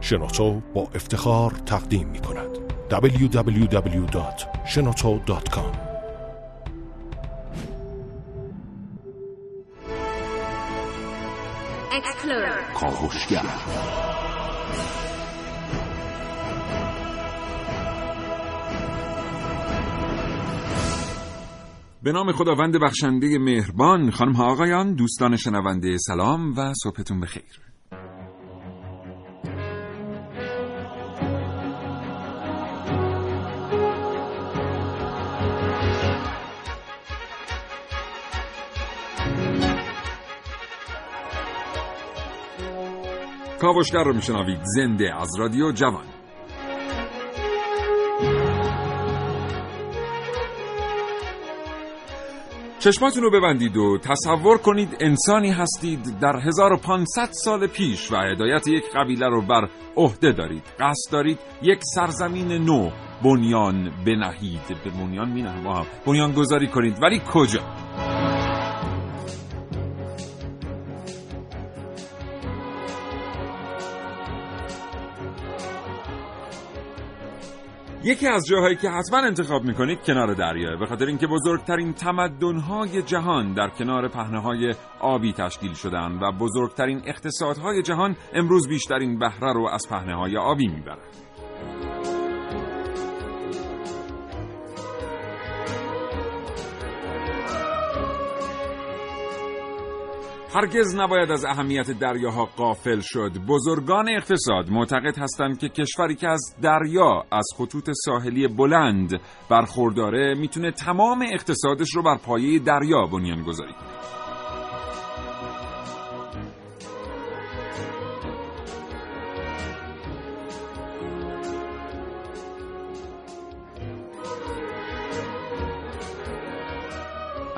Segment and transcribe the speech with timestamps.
[0.00, 2.48] شنوتو با افتخار تقدیم می کند.
[2.90, 5.88] www.shenoto.com
[12.74, 13.46] کاوشگر
[22.02, 27.67] به نام خداوند بخشنده مهربان خانم ها آقایان دوستان شنونده سلام و صبحتون بخیر.
[43.60, 44.60] کاوشگر رو میشنوید.
[44.62, 46.04] زنده از رادیو جوان.
[52.78, 58.84] چشماتون رو ببندید و تصور کنید انسانی هستید در 1500 سال پیش و هدایت یک
[58.94, 60.62] قبیله رو بر عهده دارید.
[60.80, 62.90] قصد دارید یک سرزمین نو
[63.24, 64.68] بنیان بنهید.
[64.84, 65.46] به بنیان می
[66.06, 67.02] بنیان گذاری کنید.
[67.02, 67.60] ولی کجا؟
[78.04, 83.54] یکی از جاهایی که حتما انتخاب می‌کنید کنار دریاه به خاطر اینکه بزرگترین تمدنهای جهان
[83.54, 89.88] در کنار پهنه آبی تشکیل شدن و بزرگترین اقتصادهای جهان امروز بیشترین بهره رو از
[89.90, 91.27] پهنه آبی می‌برند.
[100.54, 103.32] هرگز نباید از اهمیت دریاها قافل شد.
[103.48, 110.70] بزرگان اقتصاد معتقد هستند که کشوری که از دریا از خطوط ساحلی بلند برخورداره می‌تونه
[110.70, 113.87] تمام اقتصادش رو بر پایه دریا بنیان گذاری کنه.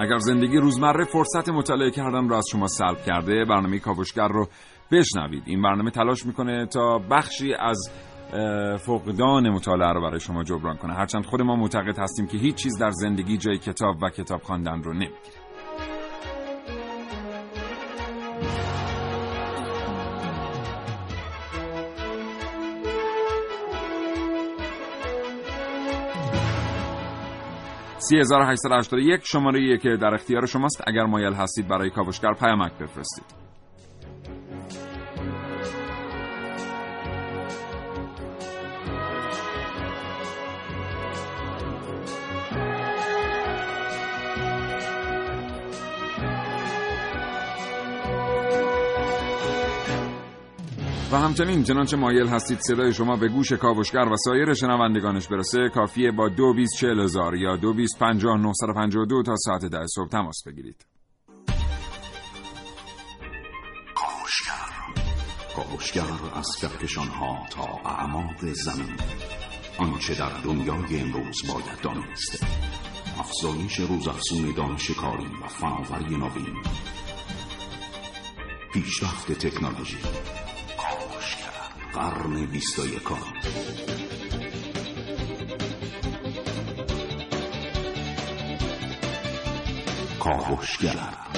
[0.01, 4.49] اگر زندگی روزمره فرصت مطالعه کردن را از شما سلب کرده برنامه کاوشگر رو
[4.93, 5.43] بشنوید.
[5.47, 7.91] این برنامه تلاش می‌کنه تا بخشی از
[8.87, 10.95] فقدان مطالعه رو برای شما جبران کنه.
[10.95, 14.83] هرچند خود ما معتقد هستیم که هیچ چیز در زندگی جای کتاب و کتاب خواندن
[14.83, 15.40] رو نمی‌گیره.
[28.11, 30.83] 3881 شماره که در اختیار شماست.
[30.87, 33.40] اگر مایل هستید برای کاوشگر پیامک بفرستید.
[51.13, 56.11] و همچنین چنانچه مایل هستید صدای شما به گوش کاوشگر و سایر شنوندگانش برسه کافیه
[56.11, 58.39] با دو بیس چهل هزار یا دو بیس پنجاه
[59.09, 60.87] دو تا ساعت ده صبح تماس بگیرید.
[65.57, 66.03] کاوشگر.
[66.35, 68.97] از کهکشان ها تا اعماق زمین
[69.79, 72.45] آنچه در دنیای امروز باید دانست.
[73.19, 76.57] افزایش روزافزون دانش کاری و فناوری نوین.
[78.73, 79.99] پیشرفت تکنولوژی.
[81.93, 83.17] قرن بیست و یکم.
[90.21, 91.30] کاوشگر.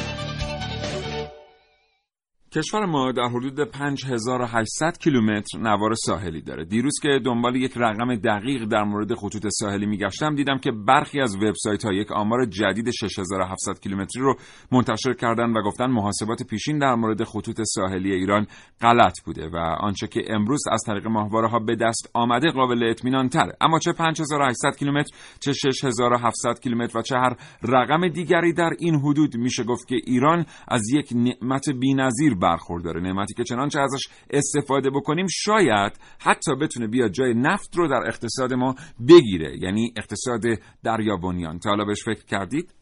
[2.55, 6.65] کشور ما در حدود 5800 کیلومتر نوار ساحلی داره.
[6.65, 11.37] دیروز که دنبال یک رقم دقیق در مورد خطوط ساحلی میگشتم دیدم که برخی از
[11.37, 14.35] وبسایت ها یک آمار جدید 6700 کیلومتری رو
[14.73, 18.47] منتشر کردن و گفتن محاسبات پیشین در مورد خطوط ساحلی ایران
[18.81, 23.29] غلط بوده و آنچه که امروز از طریق ماهواره ها به دست آمده قابل اطمینان
[23.29, 23.53] تر.
[23.61, 29.37] اما چه 5800 کیلومتر چه 6700 کیلومتر و چه هر رقم دیگری در این حدود
[29.37, 33.01] میشه گفت که ایران از یک نعمت بی‌نظیر برخورداره.
[33.01, 38.53] نعمتی که چنانچه ازش استفاده بکنیم شاید حتی بتونه بیاد جای نفت رو در اقتصاد
[38.53, 38.75] ما
[39.09, 40.43] بگیره یعنی اقتصاد
[40.83, 42.75] دریابنیان تا حالا بهش فکر کردید؟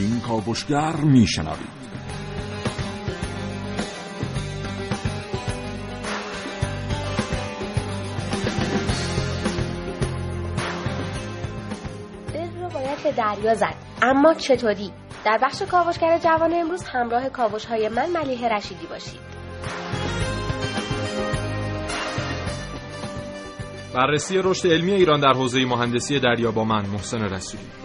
[0.00, 1.84] این کاوشگر میشنوید.
[12.34, 13.74] دل رو باید به دریا زد.
[14.02, 14.90] اما چطوری؟
[15.24, 19.20] در بخش کاوشگر جوان امروز همراه کاوش های من ملیه رشیدی باشید.
[23.94, 27.83] بررسی رشد علمی ایران در حوزه مهندسی دریا با من محسن رسولی.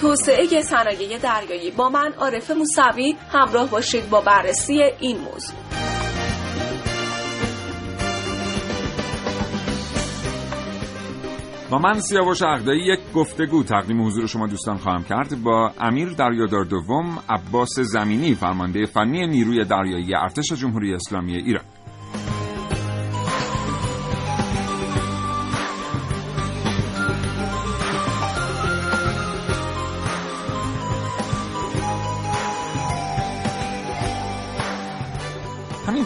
[0.00, 1.70] توسعه صنایع دریایی.
[1.70, 5.56] با من عارف موسوی همراه باشید با بررسی این موضوع.
[11.70, 16.64] با من سیاوش عقدایی یک گفتگو تقدیم حضور شما دوستان خواهم کرد با امیر دریادار
[16.64, 21.64] دوم عباس زمینی فرمانده فنی نیروی دریایی ارتش جمهوری اسلامی ایران.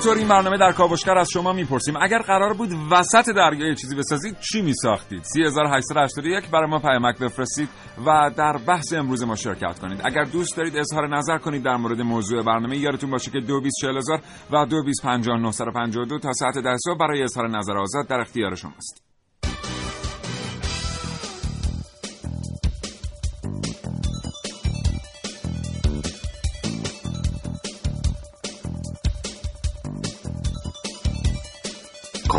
[0.04, 1.94] همینطور این برنامه در کاوشگر از شما می‌پرسیم.
[2.02, 7.68] اگر قرار بود وسط دریا چیزی بسازید چی میساختید؟ 3881 برای ما پیامک بفرستید
[8.06, 10.00] و در بحث امروز ما شرکت کنید.
[10.04, 14.20] اگر دوست دارید اظهار نظر کنید در مورد موضوع برنامه یادتون باشه که 224000
[14.52, 19.03] و 225952 تا ساعت 10 صبح برای اظهار نظر آزاد در اختیار شماست.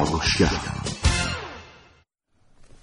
[0.06, 0.52] کاوشگر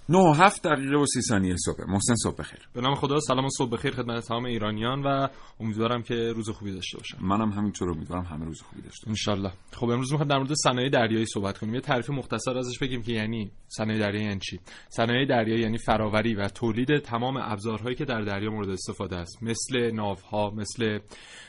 [0.08, 1.84] نه هفت دقیقه و سی ثانیه صبح.
[1.88, 2.68] محسن صبح بخیر.
[2.74, 5.28] به نام خدا سلام و صبح بخیر خدمت تمام ایرانیان و
[5.60, 9.52] امیدوارم که روز خوبی داشته باشن منم همینطور امیدوارم همه روز خوبی داشته انشالله.
[9.72, 11.74] خب امروز می‌خوایم در مورد صنایع دریایی صحبت کنیم.
[11.74, 16.34] یه تعریف مختصر ازش بگیم که یعنی صنایع دریایی یعنی چی؟ صنایع دریایی یعنی فراوری
[16.34, 19.42] و تولید تمام ابزارهایی که در دریا مورد استفاده است.
[19.42, 20.98] مثل ناوها مثل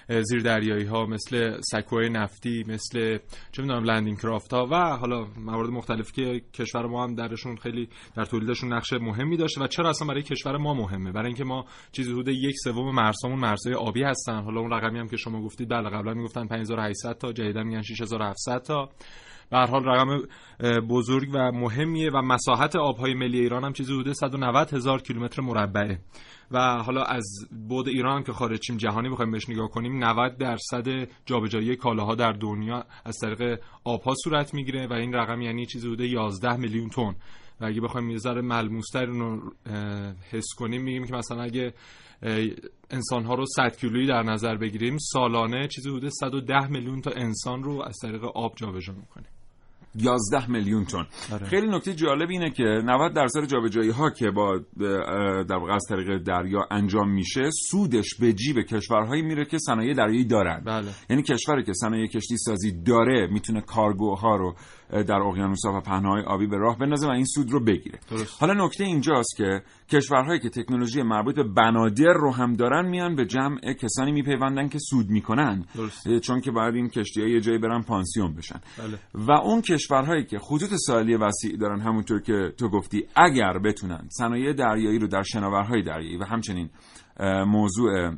[0.08, 3.18] زیر دریایی ها مثل سکوهای نفتی مثل
[3.52, 7.90] چه می‌دونم لندینگ کرافت ها و حالا موارد مختلفی که کشور ما هم درشون خیلی
[8.16, 11.66] در تولیدشون نقش مهمی داشته و چرا اصلا برای کشور ما مهمه؟ برای اینکه ما
[11.92, 14.44] چیزی حدود یک سوم مرزامون مرزهای آبی هستن.
[14.44, 18.62] حالا اون رقمی هم که شما گفتید بله قبلا می‌گفتن 5800 تا جدیدا میگن 6700
[18.62, 18.90] تا.
[19.50, 20.22] به هر حال رقم
[20.90, 26.00] بزرگ و مهمیه و مساحت آبهای ملی ایران هم چیزی حدود 190 هزار کیلومتر مربعه.
[26.52, 27.26] و حالا از
[27.68, 32.86] بود ایران که خارجیم جهانی بخوایم بهش نگاه کنیم 90 درصد جابجایی کالاها در دنیا
[33.06, 37.16] از طریق آبها صورت می‌گیره و این رقم یعنی چیزی حدود 11 میلیون تن.
[37.62, 39.54] و اگه بخوایم یه ذره ملموستر رو
[40.32, 41.74] حس کنیم میگیم که مثلا اگه
[42.90, 47.64] انسان ها رو 100 کیلویی در نظر بگیریم سالانه چیزی حدود 110 میلیون تا انسان
[47.64, 49.43] رو از طریق آب جابجا می‌کنیم
[49.96, 51.46] 11 میلیون تن آره.
[51.46, 54.60] خیلی نکته جالب اینه که 90 درصد جابجایی ها که با
[55.44, 60.26] در واقع از طریق دریا انجام میشه سودش به جیب کشورهایی میره که صنایع دریایی
[60.26, 60.88] دارن بله.
[61.10, 64.56] یعنی کشوری که صنایع کشتی سازی داره می‌تونه کارگوها رو
[64.90, 68.42] در اقیانوس‌ها و پهنه‌های آبی به راه بندازه و این سود رو بگیره درست.
[68.42, 69.62] حالا نکته اینجاست که
[69.92, 74.80] کشورهایی که تکنولوژی مربوط به بنادر رو هم دارن میان به جمع کسانی میپیوندن که
[74.80, 76.20] سود می‌کنن درست.
[76.20, 79.00] چون که باید این کشتی ها یه جایی برن پانسیون بشن بله.
[79.14, 84.54] و اون کشورهایی که خطوط ساحلی وسیع دارن همونطور که تو گفتی اگر بتونن صنایع
[84.54, 86.70] دریایی رو در شناورهای دریایی و همچنین
[87.48, 88.12] موضوع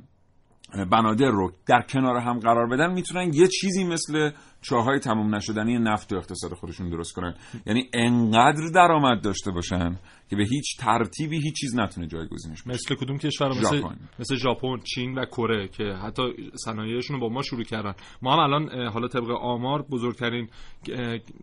[0.91, 4.31] بنادر رو در کنار هم قرار بدن می‌تونن یه چیزی مثل
[4.62, 7.35] چاهای تمام نشدنی نفت و اقتصاد خودشون درست کنن.
[7.65, 12.95] یعنی انقدر درآمد داشته باشن که به هیچ ترتیبی هیچ چیز نتونه جایگزینش بشه مثل
[12.95, 13.81] کدوم کشور؟ مثل.
[14.19, 16.23] مثل ژاپن چین و کره که حتی
[16.55, 17.94] صنایعشون رو با ما شروع کردن.
[18.21, 20.49] ما هم الان حالا طبق آمار بزرگترین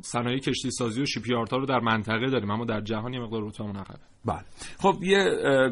[0.00, 3.76] صنایع کشتی سازی و شیپیاردها رو در منطقه داریم اما در جهان یه مقدار رتبمون
[3.76, 4.44] عقبه بله.
[4.78, 5.24] خب یه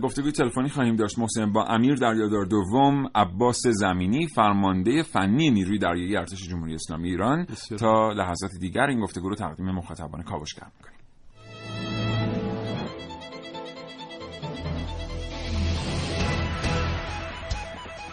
[0.03, 1.19] گفتگوی تلفنی خواهیم داشت.
[1.19, 7.45] محسن با امیر دریادار دوم عباس زمینی فرمانده فنی نیروی دریایی ارتش جمهوری اسلامی ایران.
[7.45, 7.79] بسیار.
[7.79, 11.00] تا لحظات دیگر این گفتگو رو تقدیم مخاطبان کاوشگر می‌کنیم.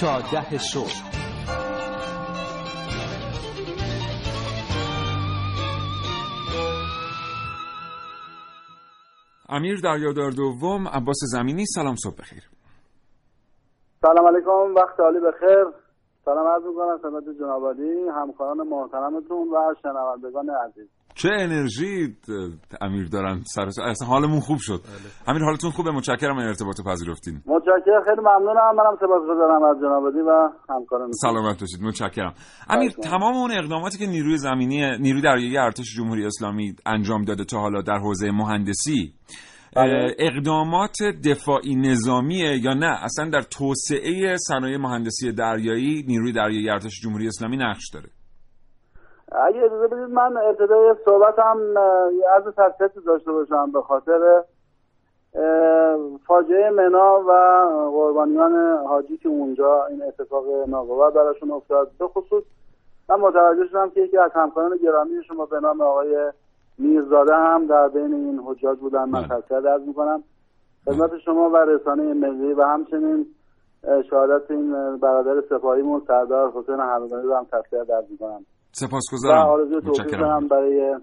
[0.00, 1.16] تا ده صبح.
[9.48, 12.42] امیر دریادار دوم عباس زمینی سلام صبح بخیر.
[14.02, 15.64] سلام علیکم وقت عالی بخیر.
[16.24, 20.88] سلام عرض می‌کنم خدمت جناب عالی همکاران محترمتون و شنوندگان عزیز.
[21.16, 22.16] چه انرژی
[22.80, 24.80] امیر دارن سر اصلا حالمون خوب شد.
[24.82, 25.28] بله.
[25.28, 27.34] امیر حالتون خوبه؟ متشکرم این ارتباط پذیرفتین.
[27.46, 28.76] متشکرم خیلی ممنونم.
[28.76, 31.12] منم سپاسگزارم از جناب و همکاران.
[31.12, 31.82] سلامت باشید.
[31.82, 32.34] متشکرم.
[32.68, 37.58] امیر تمام اون اقداماتی که نیروی زمینی نیروی دریایی ارتش جمهوری اسلامی انجام داده تا
[37.58, 39.14] حالا در حوزه مهندسی
[39.76, 40.16] بله.
[40.18, 47.26] اقدامات دفاعی نظامیه یا نه؟ اصلا در توسعه صنایع مهندسی دریایی نیروی دریایی ارتش جمهوری
[47.26, 48.08] اسلامی نقش داره.
[49.32, 51.58] اگه اجازه بدید من ابتدای صحبتم
[52.36, 54.44] از تسلیت داشته باشم به خاطر
[56.26, 57.32] فاجعه منا و
[57.90, 61.90] قربانیان حاجی که اونجا این اتفاق ناگوار براشون افتاد.
[61.98, 62.44] به خصوص
[63.08, 66.32] من متوجه شدم که یکی از همکاران گرامی شما به نام آقای
[66.78, 69.04] میرزاده هم در بین این حجاج بودن.
[69.04, 69.40] من بله.
[69.40, 70.22] تسلیت عرض می‌کنم.
[70.84, 73.26] خدمت شما و رسانه ملی و همچنین
[74.10, 78.46] شهادت این برادر سپاهیمون سردار حسین همدانی رو هم تسلیت عرض می‌کنم.
[78.78, 79.46] سپاسگزارم.
[79.46, 80.94] آرزوی توفیق دارم برای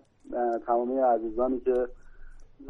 [0.67, 1.73] تمامی عزیزانی که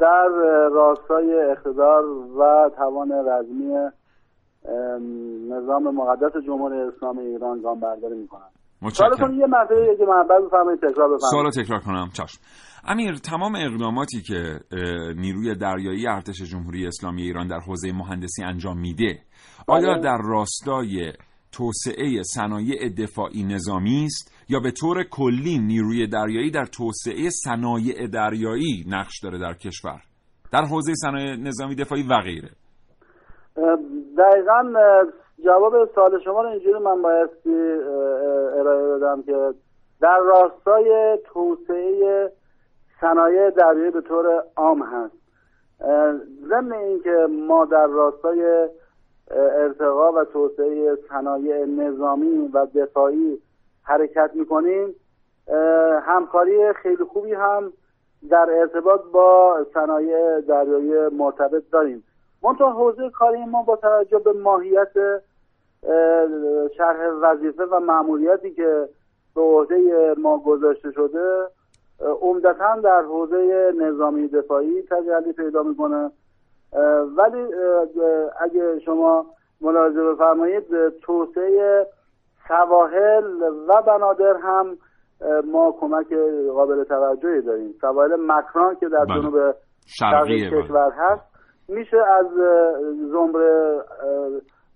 [0.00, 0.28] در
[0.72, 2.04] راستای اقتدار
[2.38, 8.48] و توان رزمی ام، نظام مقدس جمهوری اسلامی ایران گام برداری می‌کنن
[8.82, 9.08] متشکرم.
[9.16, 11.20] سوالتون یه مسئله که من بعد بفرمایید تکرار بفرمایید.
[11.30, 12.08] سوال تکرار کنم.
[12.12, 12.40] چشم.
[12.88, 14.60] امیر تمام اقداماتی که
[15.16, 19.18] نیروی دریایی ارتش جمهوری اسلامی ایران در حوزه مهندسی انجام میده
[19.68, 20.02] آیا بله.
[20.02, 21.12] در راستای
[21.52, 28.84] توسعه صنایع دفاعی نظامی است؟ یا به طور کلی نیروی دریایی در توسعه صنایع دریایی
[28.90, 30.00] نقش داره در کشور؟
[30.52, 32.48] در حوزه صنایع نظامی دفاعی و غیره.
[34.18, 34.62] دقیقا
[35.44, 37.54] جواب سوال شما رو اینجوری من بایستی
[38.58, 39.58] ارائه بدم که
[40.00, 42.32] در راستای توسعه
[43.00, 45.16] صنایع دریایی به طور عام هست.
[46.48, 48.68] ضمن اینکه ما در راستای
[49.30, 53.38] ارتقا و توسعه صنایع نظامی و دفاعی
[53.84, 54.94] حرکت می‌کنیم
[56.02, 57.72] همکاری خیلی خوبی هم
[58.30, 62.04] در ارتباط با صنایع دریایی مرتبط داریم.
[62.42, 68.88] منتها حوزه کاری ما با توجه به ماهیت اه، شرح وظیفه و معمولیتی که
[69.34, 71.46] به عهده ما گذاشته شده
[72.20, 76.10] عمدتا در حوزه نظامی دفاعی تجلی پیدا می‌کنه.
[77.16, 77.54] ولی
[78.40, 79.26] اگه شما
[79.60, 81.86] ملاحظه بفرمایید توسعه
[82.48, 84.76] سواحل و بنادر هم
[85.44, 86.12] ما کمک
[86.54, 89.20] قابل توجهی داریم سواحل مکران که در بله.
[89.20, 89.54] جنوب
[89.86, 90.50] شرقی.
[90.50, 91.22] کشور هست
[91.68, 92.26] میشه از
[93.12, 93.80] زمره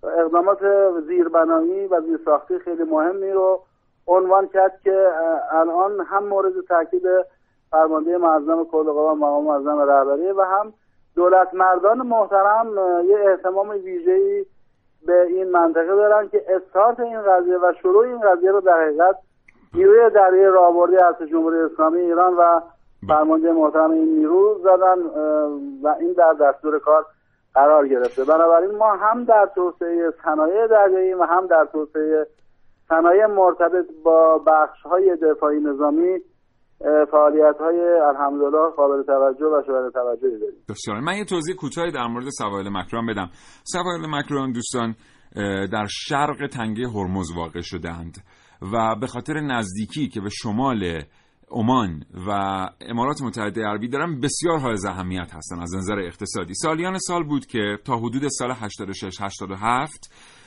[0.05, 0.59] اقدامات
[1.07, 3.61] زیربنایی و زیرساختی خیلی مهمی رو
[4.07, 5.09] عنوان کرد که
[5.53, 7.03] الان هم مورد تاکید
[7.71, 10.73] فرمانده معظم کل قوا مقام معظم رهبری و هم
[11.17, 12.67] دولت مردان محترم
[13.05, 14.45] یه اهتمام ویژه‌ای
[15.07, 19.17] به این منطقه دارن که استارت این قضیه و شروع این قضیه رو در حقیقت
[19.75, 22.61] نیروی دریایی راهبردی ارتش جمهوری اسلامی ایران و
[23.09, 24.99] فرمانده محترم این نیرو زدن
[25.83, 27.07] و این در دستور کار
[27.55, 28.25] قرار گرفته.
[28.25, 32.27] بنابراین ما هم در توسعه صنایع دریایی و هم در توسعه
[32.89, 36.21] صنایع مرتبط با بخش های دفاعی نظامی
[37.11, 40.65] فعالیت های الحمدلله قابل توجه و شاید توجهی داریم.
[40.69, 41.01] بسیار.
[41.01, 43.31] من یه توضیح کوتاهی در مورد سواحل مکران بدم.
[43.65, 44.95] سواحل مکران دوستان
[45.73, 48.17] در شرق تنگه هرمز واقع شدهاند
[48.73, 51.03] و به خاطر نزدیکی که به شمال
[51.51, 52.31] عمان و
[52.81, 56.55] امارات متحده عربی دارن بسیار های اهمیت هستن از نظر اقتصادی.
[56.55, 60.38] سالیان سال بود که تا حدود سال 86 87 اه،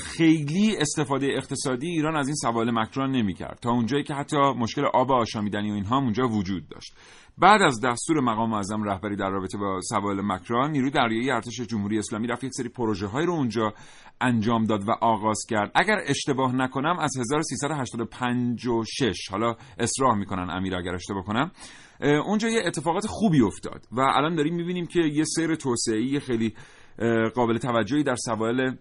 [0.00, 3.58] خیلی استفاده اقتصادی ایران از این سواحل مکران نمی‌کرد.
[3.62, 6.94] تا اونجایی که حتی مشکل آب آشامیدنی و اینها اونجا وجود داشت.
[7.38, 11.98] بعد از دستور مقام معظم رهبری در رابطه با سواحل مکران نیروی دریایی ارتش جمهوری
[11.98, 13.74] اسلامی رفت یک سری پروژه های رو اونجا
[14.20, 15.70] انجام داد و آغاز کرد.
[15.74, 21.50] اگر اشتباه نکنم از 1386 حالا اصرار می‌کنن امیر اگر اشتباه کنم
[22.26, 23.86] اونجا یه اتفاقات خوبی افتاد.
[23.92, 26.54] و الان داریم می‌بینیم که یه سیر توسعه‌ای خیلی
[27.34, 28.74] قابل توجهی در سواحل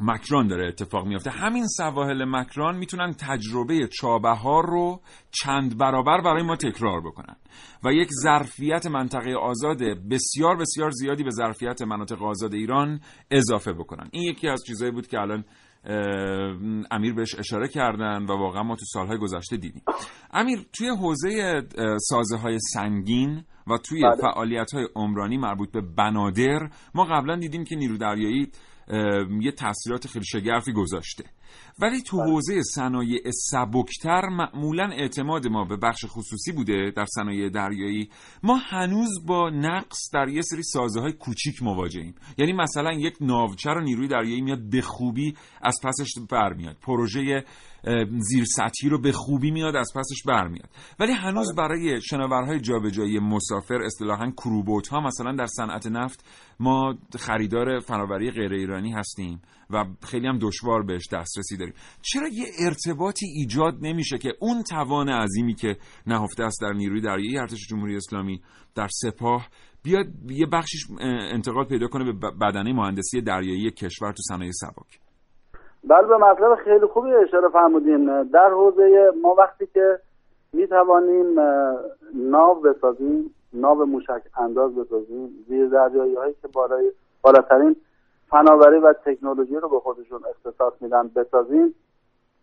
[0.00, 1.30] مکران داره اتفاق میافته.
[1.30, 7.36] همین سواحل مکران می‌تونن تجربه چابهار رو چند برابر برای ما تکرار بکنن.
[7.84, 9.78] و یک ظرفیت منطقه آزاد
[10.10, 14.08] بسیار بسیار زیادی به ظرفیت مناطق آزاد ایران اضافه بکنن.
[14.12, 15.44] این یکی از چیزهایی بود که الان
[16.90, 19.82] امیر بهش اشاره کردن و واقعا ما تو سالهای گذشته دیدیم.
[20.32, 21.62] امیر توی حوزه
[21.98, 24.16] سازه های سنگین و توی بله.
[24.20, 28.50] فعالیت های عمرانی مربوط به بنادر ما قبلا دیدیم که نیرو دریایی
[29.40, 31.24] یه تاثیرات خیلی شگرفی گذاشته.
[31.78, 38.08] ولی تو حوزه صنایع سبکتر معمولا اعتماد ما به بخش خصوصی بوده در صنایع دریایی.
[38.42, 43.70] ما هنوز با نقص در یه سری سازه های کوچیک مواجهیم یعنی مثلا یک ناوچه
[43.70, 47.44] رو نیروی دریایی میاد به خوبی از پسش برمیاد پروژه
[48.18, 50.68] زیر سطحی رو به خوبی میاد از پسش برمیاد.
[51.00, 51.68] ولی هنوز بله.
[51.68, 56.24] برای شناورهای جابجایی مسافر اصطلاحا کروبوت ها مثلا در صنعت نفت
[56.60, 61.74] ما خریدار فناوری غیر ایرانی هستیم و خیلی هم دشوار بهش دسترسی داریم.
[62.02, 67.38] چرا یه ارتباطی ایجاد نمیشه که اون توان عظیمی که نهفته است در نیروی دریایی
[67.38, 68.40] ارتش جمهوری اسلامی
[68.74, 69.48] در سپاه
[69.82, 70.86] بیاد یه بخشش
[71.32, 75.09] انتقال پیدا کنه به بدنه مهندسی دریایی کشور تو صنایع سبک؟
[75.84, 78.22] بله به مطلب خیلی خوبی اشاره فرمودین.
[78.22, 79.98] در حوزه ما وقتی که
[80.52, 81.40] می توانیم
[82.14, 87.76] ناو بسازیم ناو موشک انداز بسازیم زیر دریایی هایی که بالای بالاترین
[88.28, 91.74] فناوری و تکنولوژی رو به خودشون اختصاص میدن بسازیم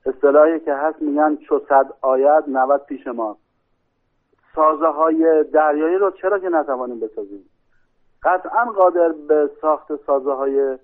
[0.06, 3.38] اصطلاحی که هست میگن چو صد آید 90 پیش ما.
[4.56, 7.50] سازه های دریایی رو چرا که نتوانیم بسازیم؟
[8.24, 10.78] قطعا قادر به ساخت سازه های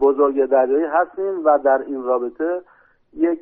[0.00, 2.62] بزرگ دریایی هستیم و در این رابطه
[3.16, 3.40] یک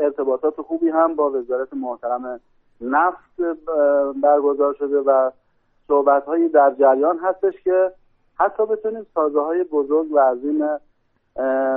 [0.00, 2.40] ارتباطات خوبی هم با وزارت محترم
[2.80, 3.40] نفت
[4.22, 5.30] برگزار شده و
[5.88, 7.92] صحبت هایی در جریان هستش که
[8.38, 10.68] حتی بتونیم سازه های بزرگ و عظیم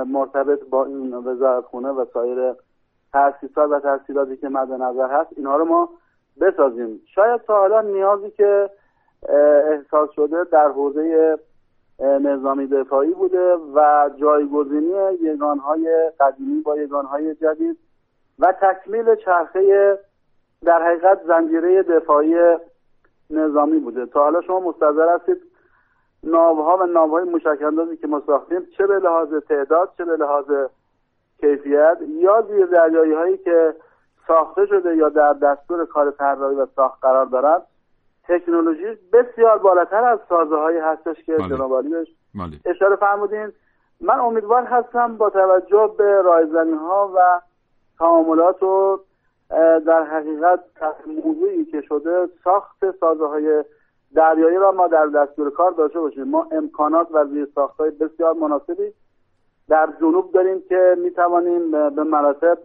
[0.06, 2.54] مرتبط با این وزارت خونه و سایر
[3.12, 5.88] تاسیسات و تحصیلاتی که مد نظر هست اینها رو ما
[6.40, 7.00] بسازیم.
[7.14, 8.70] شاید تا حالا نیازی که
[9.68, 11.38] احساس شده در حوزه
[11.98, 17.78] نظامی دفاعی بوده و جایگزینی یگانهای قدیمی با یگانهای جدید
[18.38, 19.98] و تکمیل چرخه
[20.64, 22.56] در حقیقت زنجیره دفاعی
[23.30, 24.06] نظامی بوده.
[24.06, 25.42] تا حالا شما مستظر هستید
[26.22, 27.58] ناوها و ناوهای موشک
[28.00, 30.50] که ما ساختیم چه به لحاظ تعداد چه به لحاظ
[31.40, 33.74] کیفیت یا زیر دریایی هایی که
[34.26, 37.62] ساخته شده یا در دستور کار طراحی و ساخت قرار دارند
[38.28, 41.48] تکنولوژی بسیار بالاتر از سازه هایی هستش که بله.
[41.48, 42.06] جناب بله.
[42.64, 43.52] اشاره فرمودین
[44.00, 47.40] من امیدوار هستم با توجه به رایزنی ها و
[47.98, 49.00] تعاملات و
[49.86, 50.60] در حقیقت
[51.24, 53.64] موضوعی که شده ساخت سازه های
[54.14, 58.32] دریایی را ما در دستور کار داشته باشیم ما امکانات و زیر ساخت های بسیار
[58.34, 58.92] مناسبی
[59.68, 62.58] در جنوب داریم که می توانیم به مراتب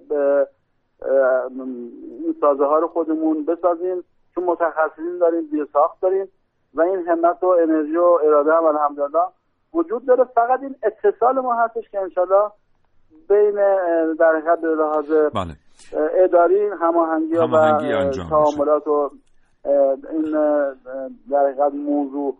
[2.23, 4.03] این سازه ها رو خودمون بسازیم
[4.35, 6.27] چون متخصصین داریم زیر ساخت داریم
[6.73, 9.25] و این همت و انرژی و اراده هم الحمدلله
[9.73, 12.51] وجود داره فقط این اتصال ما هستش که انشالله
[13.29, 13.55] بین
[14.19, 15.55] در حقیقت به لحاظ بله.
[16.23, 17.47] اداری هماهنگی و
[18.29, 19.11] تعاملات و
[19.65, 20.31] این
[21.31, 22.37] در حقیقت موضوع.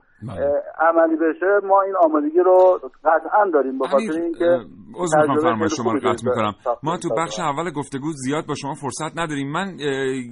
[0.79, 4.59] عملی بشه ما این آمادگی رو قطعا داریم با خاطر اینکه
[4.95, 6.53] عذر می‌خوام فرمای شما رو قطع می‌کنم.
[6.83, 9.51] ما تو بخش اول گفتگو زیاد با شما فرصت نداریم.
[9.51, 9.77] من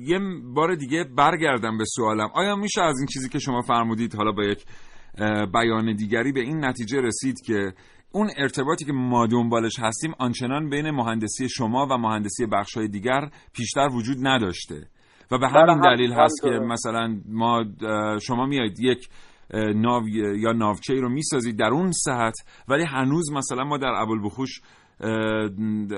[0.08, 0.20] یه
[0.56, 2.30] بار دیگه برگردم به سوالم.
[2.36, 4.66] آیا میشه از این چیزی که شما فرمودید حالا با یک
[5.54, 7.74] بیان دیگری به این نتیجه رسید که
[8.12, 13.30] اون ارتباطی که ما دنبالش هستیم آنچنان بین مهندسی شما و مهندسی بخش های دیگر
[13.54, 14.76] پیشتر وجود نداشته؟
[15.32, 17.64] و به همین دلیل هست که مثلا ما
[18.22, 19.10] شما میایید یک
[19.54, 22.36] ناو یا ناوچه رو می‌سازید در اون ساعت
[22.70, 24.62] ولی هنوز مثلا ما در بخوش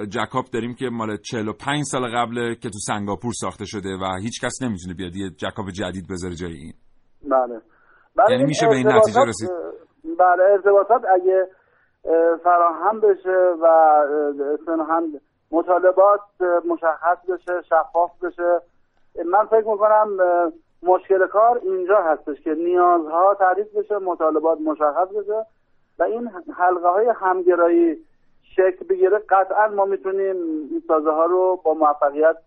[0.10, 4.62] جکاب داریم که مال 45 سال قبل که تو سنگاپور ساخته شده و هیچ کس
[4.62, 6.74] نمی‌تونه بیاد یه جکاب جدید بذاره جای این.
[7.30, 7.62] بله.
[8.30, 9.50] یعنی میشه به این نتیجه رسید؟
[10.20, 11.48] بله ارتباطات اگه
[12.44, 13.68] فراهم بشه و
[14.90, 15.04] هم
[15.52, 16.22] مطالبات
[16.70, 18.60] مشخص بشه شفاف بشه
[19.26, 20.08] من فکر می‌کنم
[20.84, 25.46] مشکل کار اینجا هستش که نیازها تعریف بشه مطالبات مشخص بشه
[26.00, 27.98] و این حلقه های همگرایی
[28.56, 29.18] شکل بگیره.
[29.30, 30.36] قطعا ما می‌تونیم
[30.72, 32.38] این سازه ها رو با موفقیت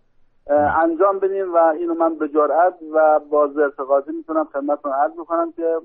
[0.82, 5.76] انجام بدیم و اینو من به جرأت و با زرتقاضی می‌تونم خدمتتون عرض بکنم که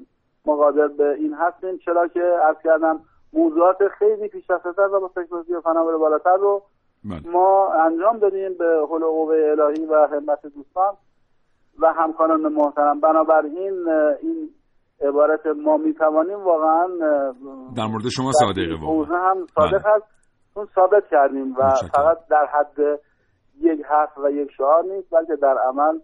[0.45, 1.77] مقادر به این هستیم.
[1.77, 2.99] چرا که عرض کردم
[3.33, 6.61] موضوعات خیلی پیشرفته‌تر و با تکنولوژی و فناوری بالاتر رو
[7.03, 7.31] بله.
[7.31, 10.93] ما انجام دادیم به حول قوه الهی و همت دوستان.
[11.81, 12.99] و همکاران محترم.
[12.99, 13.89] بنابراین
[14.21, 14.49] این
[15.01, 16.87] عبارت ما می‌توانیم واقعا
[17.77, 19.17] در مورد شما صادقه واقعا.
[19.17, 19.95] هم صادق بله.
[19.95, 20.05] هست.
[20.53, 22.99] چون ثابت کردیم و فقط در حد
[23.61, 25.99] یک حرف و یک شعار نیست بلکه در عمل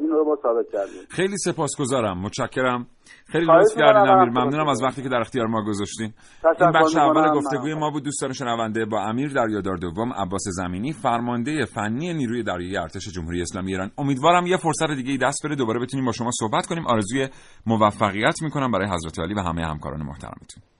[0.00, 1.02] این رو ما ثابت کردیم.
[1.10, 2.20] خیلی سپاسگزارم.
[2.20, 2.86] متشکرم.
[3.26, 4.28] خیلی لطف کردین امیر.
[4.28, 6.12] ممنونم از وقتی که در اختیار ما گذاشتین.
[6.60, 11.64] این بخش اول گفتگوی ما بود دوستان شنونده با امیر دریادار دوم عباس زمینی فرمانده
[11.64, 13.90] فنی نیروی دریایی ارتش جمهوری اسلامی ایران.
[13.98, 16.86] امیدوارم یه فرصت دیگه دست بره دوباره بتونیم با شما صحبت کنیم.
[16.86, 17.28] آرزوی
[17.66, 20.73] موفقیت می‌کنم برای حضرت علی و همه همکاران محترمتون.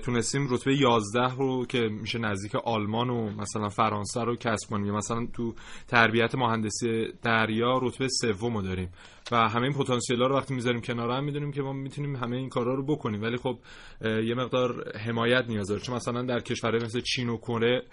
[0.03, 4.93] تونستیم رتبه 11 رو که میشه نزدیک آلمان و مثلا فرانسه رو کسب کنیم.
[4.95, 5.53] مثلا تو
[5.87, 8.89] تربیت مهندسی دریا رتبه سوم رو داریم.
[9.31, 12.37] و همه این پتانسیل ها رو وقتی می‌ذاریم کنار هم می‌دونیم که ما می‌تونیم همه
[12.37, 13.21] این کارا رو بکنیم.
[13.21, 13.59] ولی خب
[14.01, 15.81] یه مقدار حمایت نیاز داره.
[15.81, 17.83] چون مثلا در کشورهای مثل چین و کره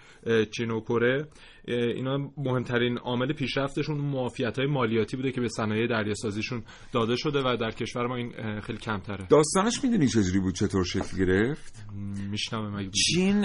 [0.51, 1.27] چین و کره
[1.67, 7.57] اینا مهمترین عامل پیشرفتشون معافیت های مالیاتی بوده که به صنایع دریاسازیشون داده شده و
[7.57, 9.27] در کشور ما این خیلی کمتره.
[9.29, 11.85] داستانش می‌دونی چجوری بود؟ چطور شکل گرفت؟
[12.31, 13.43] میشنوه مگه چین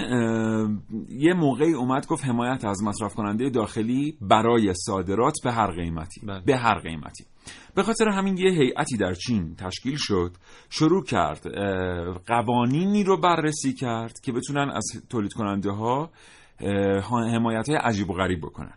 [1.09, 6.21] یه موقعی اومد گفت حمایت از مصرف کننده داخلی برای صادرات به هر قیمتی.
[6.25, 6.41] بله.
[6.45, 7.25] به هر قیمتی.
[7.75, 10.31] به خاطر همین یه هیئتی در چین تشکیل شد
[10.69, 11.47] شروع کرد
[12.27, 16.09] قوانینی رو بررسی کرد که بتونن از تولید کننده ها
[17.33, 18.73] حمایت های عجیب و غریب بکنن.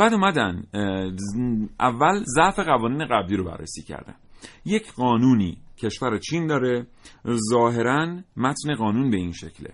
[0.00, 0.62] بعد اومدن
[1.80, 4.14] اول ضعف قوانین قبلی رو بررسی کردن.
[4.64, 6.86] یک قانونی کشور چین داره
[7.50, 9.70] ظاهرا متن قانون به این شکله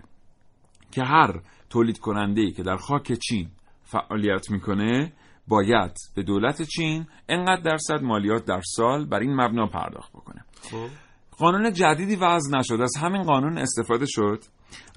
[0.91, 3.47] که هر تولید کننده ای که در خاک چین
[3.83, 5.13] فعالیت می‌کنه
[5.47, 10.45] باید به دولت چین انقدر درصد مالیات در سال بر این مبنا پرداخت بکنه.
[10.61, 10.87] خب.
[11.37, 14.43] قانون جدیدی وضع نشد از همین قانون استفاده شد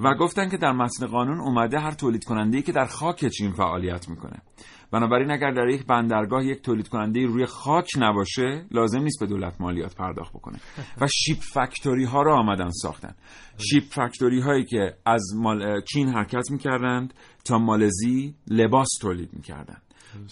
[0.01, 4.09] و گفتن که در متن قانون اومده هر تولید کننده که در خاک چین فعالیت
[4.09, 4.43] می‌کنه.
[4.91, 9.61] بنابراین اگر در یک بندرگاه یک تولید کننده روی خاک نباشه لازم نیست به دولت
[9.61, 10.59] مالیات پرداخت بکنه.
[11.01, 13.15] و شیپ فکتوری ها را آمدن ساختن.
[13.59, 19.83] شیپ فکتوری هایی که از مال چین حرکت می‌کردند تا مالزی لباس تولید می‌کردند.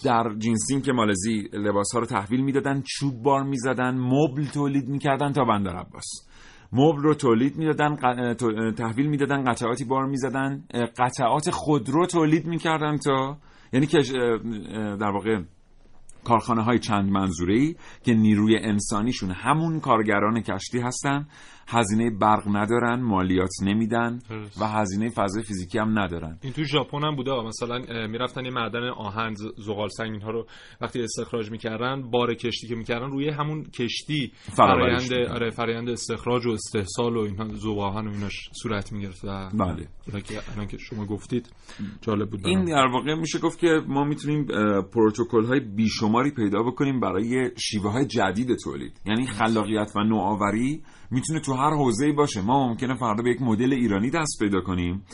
[0.03, 5.31] در جینسین که مالزی لباس ها رو تحویل می‌دادن چوب بار می‌زدن مبل تولید می‌کردن
[5.31, 6.05] تا بندر عباس.
[6.73, 7.95] مبل رو تولید می‌دادن
[8.71, 10.63] تحویل می‌دادن قطعاتی بار می‌زدن
[10.97, 13.37] قطعات خودرو تولید می‌کردن تا
[13.73, 13.99] یعنی که
[14.99, 15.41] در واقع
[16.23, 21.27] کارخانه های چند منظوره که نیروی انسانیشون همون کارگران کشتی هستن
[21.67, 24.19] هزینه برق ندارن مالیات نمیدن.
[24.61, 28.89] و هزینه فضای فیزیکی هم ندارن این تو ژاپن هم بوده مثلا می‌رفتن یه معدن
[28.89, 30.47] آهن زغال سنگ اینها رو
[30.81, 35.33] وقتی استخراج می‌کردن بار کشتی که می‌کردن روی همون کشتی می‌کردن.
[35.33, 39.87] آره فرایند استخراج و استحصال و اینها ذوب آهن و ایناش صورت می‌گرفت و بله.
[40.53, 41.49] الان که شما گفتید
[42.01, 42.65] جالب بود این.
[42.65, 44.45] در واقع میشه گفت که ما می‌تونیم
[44.93, 50.81] پروتکل های بیشماری پیدا بکنیم برای شیوه های جدید تولید یعنی خلاقیت و نوآوری
[51.13, 52.41] می‌تونه تو هر حوزه‌ای باشه.
[52.41, 55.05] ما ممکنه فردا به یک مدل ایرانی دست پیدا کنیم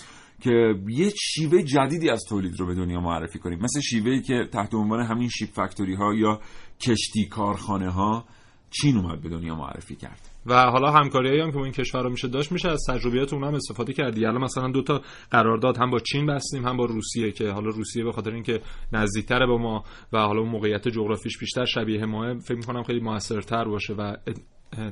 [0.42, 3.60] که یه شیوه جدیدی از تولید رو به دنیا معرفی کنیم.
[3.62, 6.40] مثل شیوهی که تحت عنوان همین شیپ فکتوری ها یا
[6.88, 8.26] کشتی کارخانه ها
[8.72, 10.30] چین اومد به دنیا معرفی کرد.
[10.46, 13.54] و حالا همکاریایی هم که با این کشورها میشه داشت میشه از تجربیات اون هم
[13.54, 14.26] استفاده کردی.
[14.26, 18.04] الان مثلا دو تا قرارداد هم با چین بستیم هم با روسیه که حالا روسیه
[18.04, 18.62] به خاطر اینکه
[18.94, 19.84] نزدیکتره به ما
[20.14, 24.16] و حالا موقعیت جغرافیش بیشتر شبیه ماه فکر می‌کنم خیلی موثرتر باشه و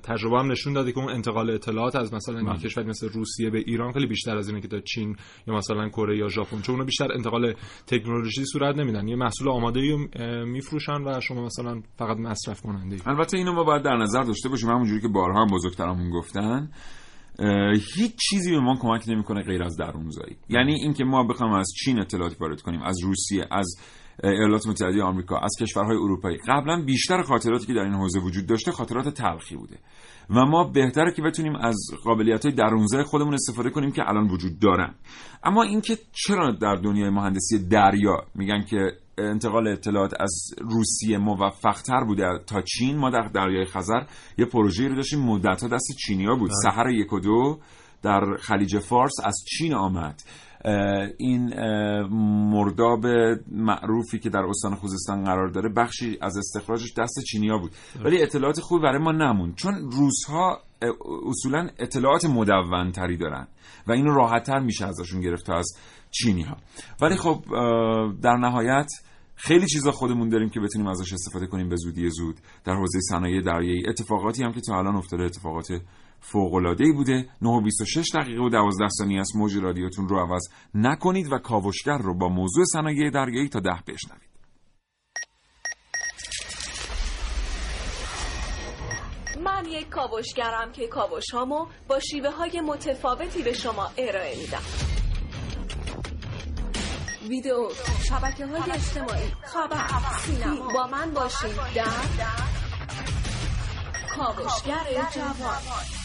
[0.03, 3.57] تجربه هم نشون داده که اون انتقال اطلاعات از مثلا یک کشور مثل روسیه به
[3.57, 5.15] ایران خیلی بیشتر از اینه که تا چین
[5.47, 7.53] یا مثلا کره یا ژاپن چون اونا بیشتر انتقال
[7.87, 9.07] تکنولوژی صورت نمیدن.
[9.07, 9.95] یه محصول آماده ای
[10.45, 13.01] میفروشن و شما مثلا فقط مصرف کننده ای.
[13.05, 14.69] البته اینو ما باید در نظر داشته باشیم.
[14.69, 16.69] همونجوری که بارها هم بزرگترامون گفتن
[17.95, 20.37] هیچ چیزی به ما کمک نمی‌کنه غیر از درونزایی.
[20.49, 23.75] یعنی اینکه ما بخوایم از چین اطلاعات وارد کنیم از روسیه از
[24.23, 26.37] ایالات متحده آمریکا از کشورهای اروپایی.
[26.47, 29.79] قبلا بیشتر خاطراتی که در این حوزه وجود داشته خاطرات تلخی بوده.
[30.29, 34.59] و ما بهتره که بتونیم از قابلیت های درونزای خودمون استفاده کنیم که الان وجود
[34.59, 34.95] دارن.
[35.43, 42.39] اما اینکه چرا در دنیای مهندسی دریا میگن که انتقال اطلاعات از روسیه موفقتر بوده
[42.47, 44.03] تا چین ما در دریای خزر
[44.37, 45.19] یه پروژه رو داشتیم.
[45.19, 46.51] مدتها دست چینیا بود.
[46.63, 47.59] سحر یک و دو
[48.01, 50.23] در خلیج فارس از چین آمد.
[51.17, 51.53] این
[52.51, 53.05] مرداب
[53.51, 57.71] معروفی که در استان خوزستان قرار داره بخشی از استخراجش دست چینیا بود.
[58.03, 60.61] ولی اطلاعات خوبی برای ما نمون چون روزها
[61.27, 63.47] اصولا اطلاعات مدون تری دارن
[63.87, 65.77] و اینو راحتتر میشه ازشون گرفت تا از
[66.11, 66.57] چینی ها
[67.01, 67.43] ولی خب
[68.21, 68.87] در نهایت
[69.35, 72.35] خیلی چیزا خودمون داریم که بتونیم ازش استفاده کنیم به زودی زود.
[72.65, 75.67] در حوزه صنایع دریایی اتفاقاتی هم که تا الان افتاده اتفاقات
[76.19, 79.35] فوق العاده ای بوده 9 و 26 دقیقه و 12 ثانیه است.
[79.35, 84.27] موج رادیوتون رو عوض نکنید و کاوشگر رو با موضوع صنایع دریایی تا ده بشنوید.
[89.43, 94.61] من یک کاوشگرم که کاوش هامو با شیوه های متفاوتی به شما ارائه میدم.
[97.29, 97.69] ویدیو
[98.09, 99.87] شبکه های اجتماعی خبر.
[100.25, 100.73] سینما.
[100.73, 101.85] با من باشید در
[104.15, 105.96] کاوشگر جوان.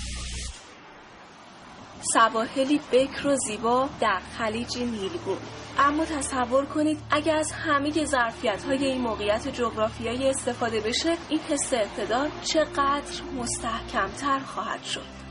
[2.03, 5.39] سواحلی بکر و زیبا در خلیج نیلگون.
[5.79, 11.73] اما تصور کنید اگر از همه ظرفیت های این موقعیت جغرافیایی استفاده بشه این حس
[11.73, 15.23] اقتدار چقدر مستحکمتر خواهد شد.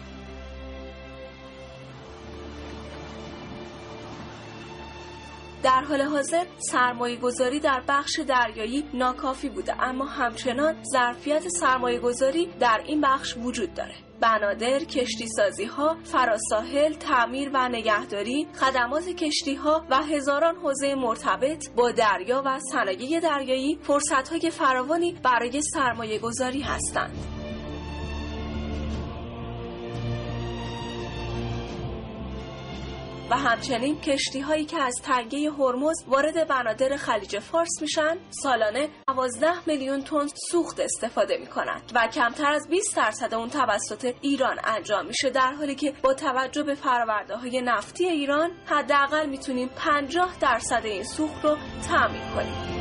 [5.64, 12.50] در حال حاضر سرمایه گذاری در بخش دریایی ناکافی بوده اما همچنان ظرفیت سرمایه گذاری
[12.60, 14.11] در این بخش وجود داره.
[14.22, 21.70] بنادر، کشتی سازی ها، فراساحل، تعمیر و نگهداری، خدمات کشتی ها و هزاران حوزه مرتبط
[21.76, 27.41] با دریا و صنایع دریایی فرصت های فراوانی برای سرمایه گذاری هستند.
[33.32, 39.48] و همچنین کشتی هایی که از تنگه هرمز وارد بنادر خلیج فارس میشن سالانه 12
[39.68, 45.30] میلیون تن سوخت استفاده می‌کنند و کمتر از 20 درصد اون توسط ایران انجام میشه
[45.30, 51.04] در حالی که با توجه به فرآورده های نفتی ایران حداقل می‌تونیم 50 درصد این
[51.04, 52.81] سوخت رو تامین کنیم.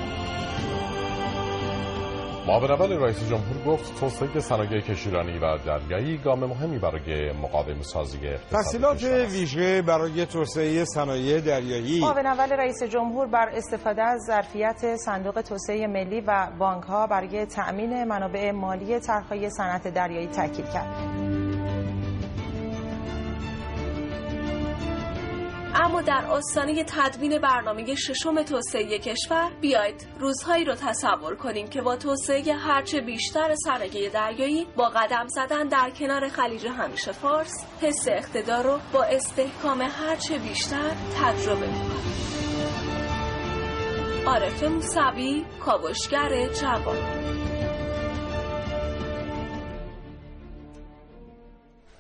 [2.47, 8.19] معاون اول رئیس جمهور گفت توسعه صنایع کشیرانی و دریایی گام مهمی برای مقاوم سازی
[8.51, 12.01] تحصیلات ویژه برای توسعه صنایع دریایی.
[12.01, 17.47] معاون اول رئیس جمهور بر استفاده از ظرفیت صندوق توسعه ملی و بانک ها برای
[17.47, 21.40] تأمین منابع مالی طرحهای صنعت دریایی تاکید کرد.
[25.81, 31.97] اما در آستانه تدوین برنامه ششم توسعه کشور بیاید روزهایی رو تصور کنیم که با
[31.97, 38.65] توسعه هرچه بیشتر صنایع دریایی با قدم زدن در کنار خلیج همیشه فارس حس اقتدار
[38.65, 40.91] رو با استحکام هرچه بیشتر
[41.23, 42.01] تجربه می‌کنیم
[44.27, 47.40] عارف موسوی کاوشگر جوان.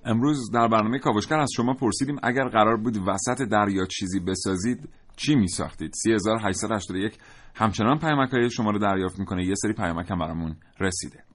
[0.04, 5.34] امروز در برنامه کاوشگر از شما پرسیدیم اگر قرار بود وسط دریا چیزی بسازید چی
[5.34, 7.18] می ساختید 3881
[7.54, 9.44] همچنان پیامک های شما رو دریافت می‌کنه.
[9.44, 11.29] یه سری پیامک هم برامون رسیده.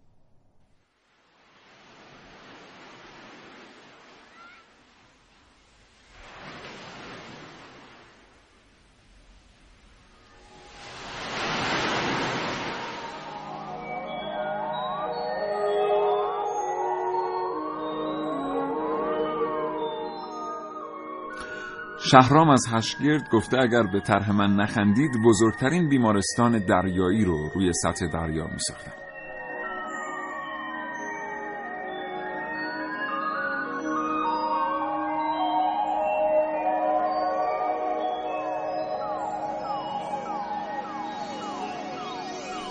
[22.22, 28.08] شهرام از هشگرد گفته اگر به طرح من نخندید بزرگترین بیمارستان دریایی رو روی سطح
[28.08, 28.92] دریا می ساختم.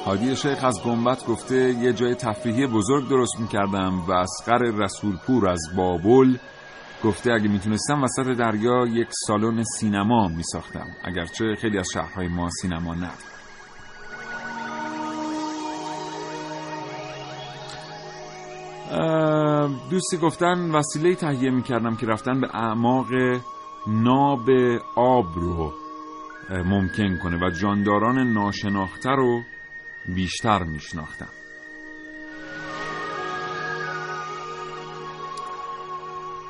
[0.04, 5.48] حادی شیخ از گنبت گفته یه جای تفریحی بزرگ درست می کردم و اسقر رسولپور
[5.48, 6.37] از بابل
[7.04, 12.94] گفته اگه می‌تونستم وسط دریا یک سالن سینما میساختم اگرچه خیلی از شهرهای ما سینما
[12.94, 13.34] نداره
[19.90, 23.06] دوستی گفتن وسیله تهیه می‌کردم که رفتن به اعماق
[23.86, 24.50] ناب
[24.96, 25.72] آب رو
[26.50, 29.42] ممکن کنه و جانداران ناشناخته رو
[30.14, 31.43] بیشتر میشناختم.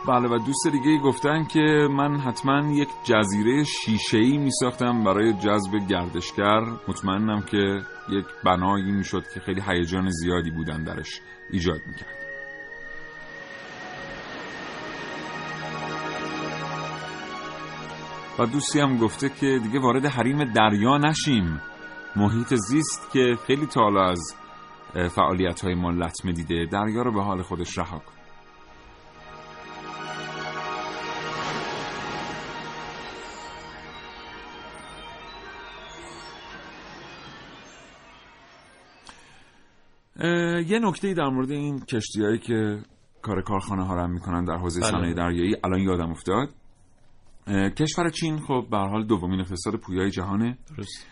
[0.09, 5.33] بله و دوست دیگه گفتن که من حتما یک جزیره شیشه ای می ساختم برای
[5.33, 6.61] جذب گردشگر.
[6.89, 12.25] مطمئنم که یک بنایی می شد که خیلی هیجان زیادی بودن درش ایجاد می کرد
[18.39, 21.61] و دوستی هم گفته که دیگه وارد حریم دریا نشیم.
[22.17, 24.37] محیط زیست که خیلی تالا از
[25.15, 28.24] فعالیت های ما لطمه دیده دریا رو به حال خودش رها کن.
[40.67, 42.83] یه نکته در مورد این کشتیهایی که
[43.23, 44.91] کار کارخانه ها رو می‌کنن در حوزه بله.
[44.91, 46.49] صنایع دریایی الان یادم افتاد.
[47.49, 50.59] کشور چین خب به حال دومین اقتصاد پویای جهانه.
[50.77, 51.07] درست.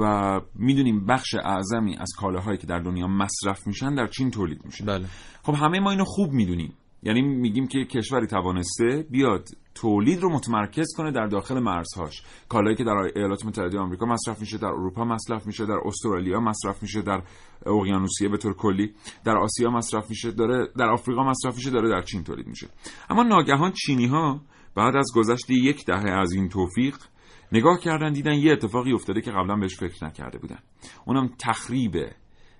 [0.00, 4.84] و می‌دونیم بخش اعظمی از کالاهایی که در دنیا مصرف میشن در چین تولید میشه.
[4.84, 5.04] بله.
[5.42, 6.74] خب همه ما اینو خوب می‌دونیم.
[7.02, 12.22] یعنی میگیم که کشوری توانسته بیاد تولید رو متمرکز کنه در داخل مرزهاش.
[12.48, 16.82] کالایی که در ایالات متحده آمریکا مصرف میشه در اروپا مصرف میشه در استرالیا مصرف
[16.82, 17.22] میشه در
[17.66, 22.02] اقیانوسیه به طور کلی در آسیا مصرف میشه داره در آفریقا مصرف میشه داره در
[22.02, 22.68] چین تولید میشه.
[23.10, 24.40] اما ناگهان چینی ها
[24.74, 26.96] بعد از گذشت یک دهه از این توفیق
[27.52, 30.58] نگاه کردن دیدن یه اتفاقی افتاده که قبلا بهش فکر نکرده بودن.
[31.06, 31.92] اونم تخریب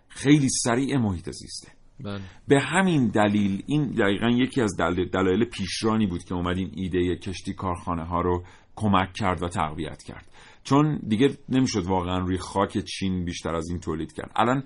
[0.08, 1.77] خیلی سریع محیط زیسته.
[2.04, 2.20] بله.
[2.48, 5.04] به همین دلیل این دقیقا یکی از دل...
[5.04, 8.44] دلایل پیشرانی بود که اومد این ایده کشتی کارخانه ها رو
[8.76, 10.24] کمک کرد و تقویت کرد.
[10.64, 14.30] چون دیگه نمی‌شد واقعا روی خاک چین بیشتر از این تولید کرد.
[14.36, 14.62] الان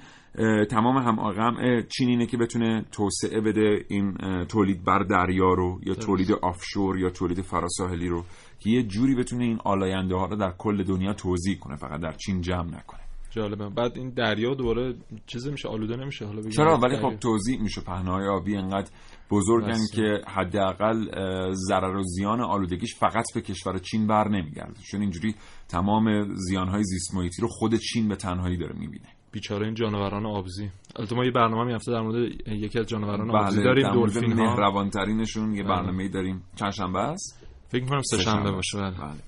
[0.70, 4.14] تمام هم آقام چین اینه که بتونه توسعه بده این
[4.48, 8.24] تولید بر دریا رو یا تولید آفشور یا تولید فراساحلی رو
[8.58, 12.12] که یه جوری بتونه این آلاینده ها رو در کل دنیا توضیح کنه فقط در
[12.12, 13.01] چین جمع نکنه.
[13.34, 13.68] جالبه.
[13.68, 14.94] بعد این دریا دوباره
[15.26, 16.26] چیزی میشه آلوده نمیشه.
[16.26, 16.96] حالا چرا؟ ولی.
[16.96, 18.90] خب توضیح میشه پهنای آبی انقدر
[19.30, 19.96] بزرگن بسه.
[19.96, 21.04] که حداقل
[21.52, 24.80] ضرر و زیان آلودگیش فقط به کشور چین بر نمیگرده.
[24.90, 25.34] چون اینجوری
[25.68, 29.08] تمام زیانهای زیست محیطی رو خود چین به تنهایی داره می‌بینه.
[29.32, 30.70] بیچاره این جانوران آبزی.
[30.96, 34.44] البته ما یه برنامه میافته در مورد یکی از جانوران آبزی بله داریم دلفین ها
[34.44, 35.72] مهربانترینشون یه بله.
[35.76, 36.42] برنامه داریم.
[36.56, 38.90] چند شنبه است؟ فکر می‌کنم سه شنبه باشه بله.
[38.90, 39.20] بله.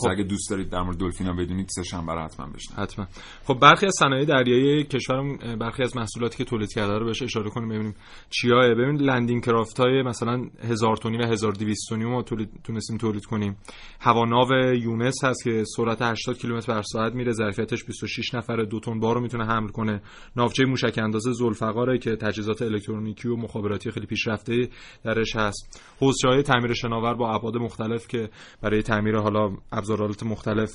[0.00, 0.10] خب.
[0.10, 2.80] اگه دوست دارید در مورد دلفینا بدونید سه شنبه حتما بشنوید.
[2.80, 3.06] حتما.
[3.44, 7.50] خب برخی از صنایع دریایی کشورم برخی از محصولاتی که تولید کرده رو بهش اشاره
[7.50, 7.94] کنیم ببینیم
[8.30, 13.24] چیاه ببین لندینگ کرافت های مثلا هزار تونی و 1200 تونی ما تولید تونستیم تولید
[13.24, 13.56] کنیم.
[14.00, 18.66] هواناو یونس هست که سرعت 80 کیلومتر بر ساعت میره ظرفیتش 26 نفره.
[18.66, 20.02] دو تن بار رو می‌تونه حمل کنه.
[20.36, 24.68] ناوچه موشک انداز ذوالفقاره که تجهیزات الکترونیکی و مخابراتی خیلی پیشرفته
[25.04, 25.80] درش هست.
[26.00, 28.30] حوضچه‌های تعمیر شناور با ابعاد مختلف که
[28.62, 30.70] برای تعمیر حالا ابزارآلات مختلف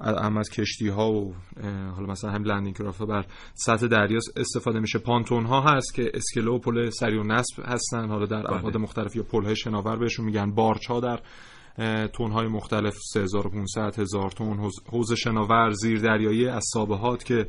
[0.00, 1.34] هم از کشتی ها و
[1.94, 4.98] حالا مثلا هم landing craft ها بر سطح دریا استفاده میشه.
[4.98, 8.08] pontoon ها هست که اسکله و پل سریع‌النصب هستن.
[8.08, 10.54] حالا در ابعاد مختلف یا پل های شناور بهشون میگن.
[10.54, 11.20] barge ها در
[12.06, 14.56] تون های مختلف 3500 هزار تن
[14.90, 17.46] حوز- شناور زیر دریایی از سابهات که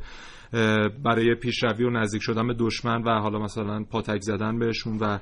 [1.04, 5.20] برای پیشروی و نزدیک شدن به دشمن و حالا مثلا پاتک زدن بهشون و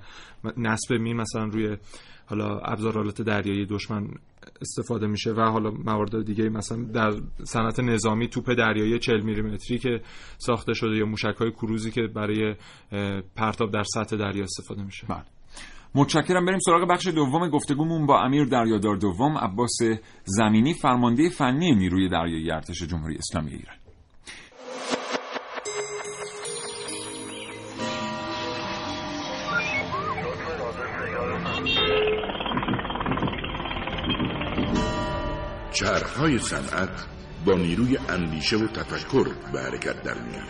[0.58, 1.78] نصب مین مثلا روی
[2.29, 4.07] حالا ابزارالات دریایی دشمن
[4.61, 7.13] استفاده میشه و حالا موارد دیگه مثلا در
[7.43, 10.01] صنعت نظامی توپ دریایی 40 میلیمتری که
[10.37, 12.55] ساخته شده یا موشک های کروزی که برای
[13.35, 15.07] پرتاب در سطح دریا استفاده میشه.
[15.07, 15.23] بله.
[15.95, 16.45] متشکرم.
[16.45, 19.77] بریم سراغ بخش دوم گفتگومون با امیر دریادار دوم عباس
[20.25, 23.76] زمینی فرمانده فنی نیروی دریایی ارتش جمهوری اسلامی ایران.
[35.88, 36.89] چرخهای صنعت
[37.45, 40.43] با نیروی اندیشه و تفکر به حرکت در میاد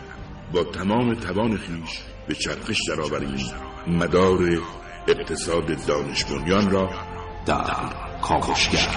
[0.54, 3.52] با تمام توان خیش به چرخش درآوریم.
[3.88, 4.62] مدار
[5.08, 6.90] اقتصاد دانش بنیان را
[7.46, 7.64] در
[8.22, 8.88] کاوشگر.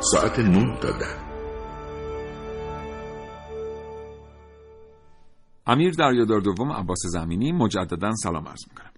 [0.00, 1.21] ساعت 9 تا 10
[5.66, 8.90] امیر دریادار دوم عباس زمینی مجددا سلام عرض می‌کنم.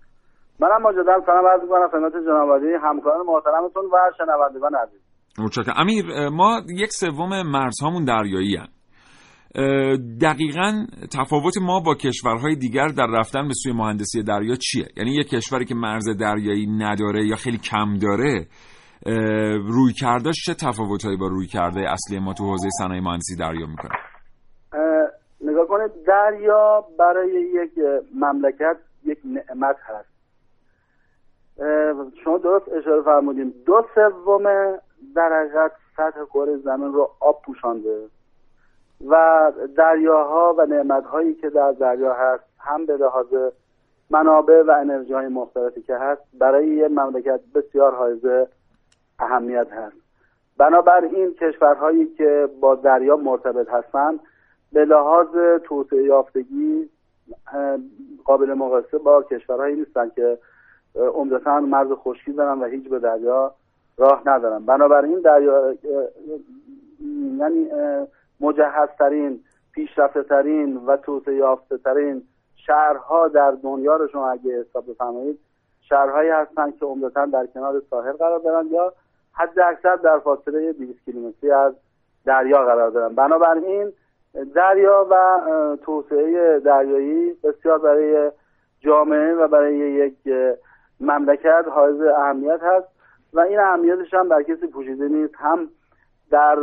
[0.60, 5.00] منم مجددا سلام عرض می‌کنم خدمت جناب عالی همکاران محترمتون و شنوندگان عزیز.
[5.38, 5.74] متشکرم.
[5.76, 8.68] امیر ما یک سوم مرزهامون دریایی هن.
[10.20, 15.28] دقیقا تفاوت ما با کشورهای دیگر در رفتن به سوی مهندسی دریا چیه؟ یعنی یک
[15.28, 18.46] کشوری که مرز دریایی نداره یا خیلی کم داره
[19.66, 23.98] روی کرداش چه تفاوتهایی با روی کرده اصلی ما تو حوزه صنایع مهندسی دریا می‌کنه؟
[25.74, 27.70] کنید دریا برای یک
[28.14, 30.14] مملکت یک نعمت هست.
[32.24, 33.54] شما درست اشاره فرمودین.
[33.66, 34.44] دو سوم
[35.14, 38.08] در حقیقت سطح کره زمین رو آب پوشانده
[39.08, 43.26] و دریاها و نعمتهایی که در دریا هست هم به لحاظ
[44.10, 48.46] منابع و انرژی های مختلفی که هست برای یک مملکت بسیار حائز
[49.18, 49.96] اهمیت هست.
[50.58, 54.20] بنابراین کشورهایی که با دریا مرتبط هستند
[54.74, 55.28] به لحاظ
[55.64, 56.88] توسعه یافتگی
[58.24, 60.38] قابل مقایسه با کشورهایی نیستن که
[61.14, 63.54] عمدتا مرز خشکی دارن و هیچ به دریا
[63.98, 64.64] راه ندارن.
[64.66, 65.74] بنابراین دریا
[67.38, 67.68] یعنی
[68.40, 69.40] مجهزترین
[69.72, 72.22] پیشرفته ترین و توسعه یافته ترین
[72.56, 75.38] شهرها در دنیا رو شما اگه حساب بفرمایید
[75.80, 78.92] شهرهایی هستن که عمدتا در کنار ساحل قرار دارن یا
[79.32, 81.74] حد اکثر در فاصله 200 کیلومتری از
[82.24, 83.14] دریا قرار دارن.
[83.14, 83.92] بنابراین
[84.54, 85.40] دریا و
[85.76, 88.32] توسعه دریایی بسیار برای
[88.80, 90.16] جامعه و برای یک
[91.00, 92.88] مملکت حائز اهمیت هست
[93.32, 95.34] و این اهمیتش هم در کسی پوشیده نیست.
[95.36, 95.68] هم
[96.30, 96.58] در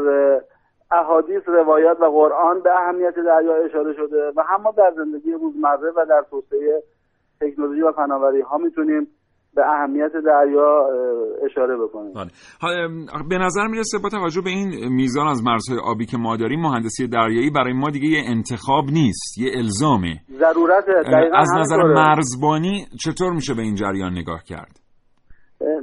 [0.92, 5.92] احادیث روایات و قرآن به اهمیت دریا اشاره شده و هم ما در زندگی روزمره
[5.96, 6.84] و در توسعه
[7.42, 9.08] تکنولوژی و فناوری ها می‌تونیم
[9.56, 10.88] به اهمیت دریا
[11.46, 12.14] اشاره بکنیم.
[12.14, 12.30] بله.
[13.30, 17.08] به نظر می‌رسه با توجه به این میزان از مرزهای آبی که ما داریم مهندسی
[17.08, 20.16] دریایی برای ما دیگه یه انتخاب نیست یه الزامه.
[20.32, 20.86] ضرورت
[21.34, 24.80] از نظر مرزبانی چطور میشه به این جریان نگاه کرد؟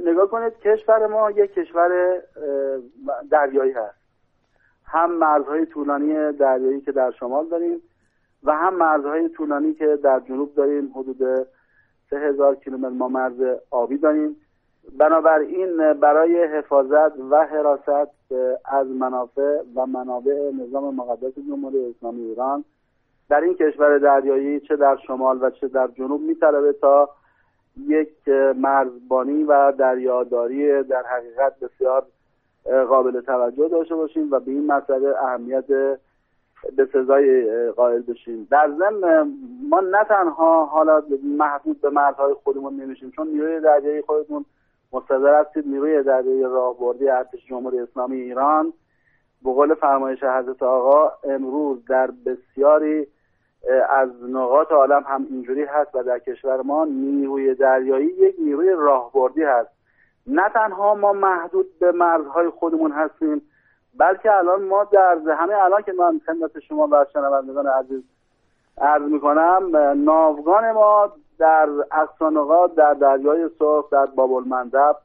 [0.05, 1.89] نگاه کنید کشور ما یک کشور
[3.31, 3.99] دریایی هست.
[4.85, 7.81] هم مرزهای طولانی دریایی که در شمال داریم
[8.43, 11.47] و هم مرزهای طولانی که در جنوب داریم حدود
[12.09, 14.35] سه هزار کیلومتر ما مرز آبی داریم.
[14.97, 18.11] بنابراین برای حفاظت و حراست
[18.65, 22.63] از منافع و منابع نظام مقدس جمهوری اسلامی ایران
[23.29, 27.09] در این کشور دریایی چه در شمال و چه در جنوب میطلبه تا
[27.87, 32.05] یک مرزبانی و دریاداری در حقیقت بسیار
[32.89, 35.65] قابل توجه داشته باشیم و به این مسئله اهمیت
[36.75, 38.47] به سزای قائل بشیم.
[38.51, 39.33] در ضمن
[39.69, 44.45] ما نه تنها حالا محدود به مرزهای خودمون نمیشیم چون نیروی دریایی خودمون
[44.93, 48.73] مستظر هستید نیروی دریایی راهبردی ارتش جمهوری اسلامی ایران
[49.43, 53.07] به قول فرمایش حضرت آقا امروز در بسیاری
[53.89, 59.43] از نقاط عالم هم اینجوری هست و در کشور ما نیروی دریایی یک نیروی راهبردی
[59.43, 59.69] هست.
[60.27, 63.41] نه تنها ما محدود به مرزهای خودمون هستیم
[63.99, 68.03] بلکه الان ما در همه الان که من خدمت شما و شنوندگان عزیز
[68.81, 74.95] عرض می‌کنم ناوگان ما در اقصانقات در دریای سرخ در باب المندب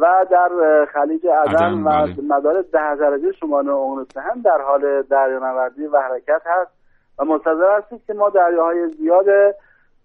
[0.00, 2.14] و در خلیج عدن و بله.
[2.28, 6.70] مدار ده درجه شمال اقیانوس هم در حال دریانوردی و حرکت هست
[7.18, 9.54] و منتظر هستید که ما دریاهای زیاد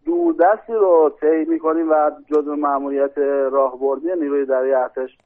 [0.06, 3.18] دوردستی رو طی می‌کنیم و جزو مأموریت
[3.52, 5.18] راهبردی نیروی دریای ارتش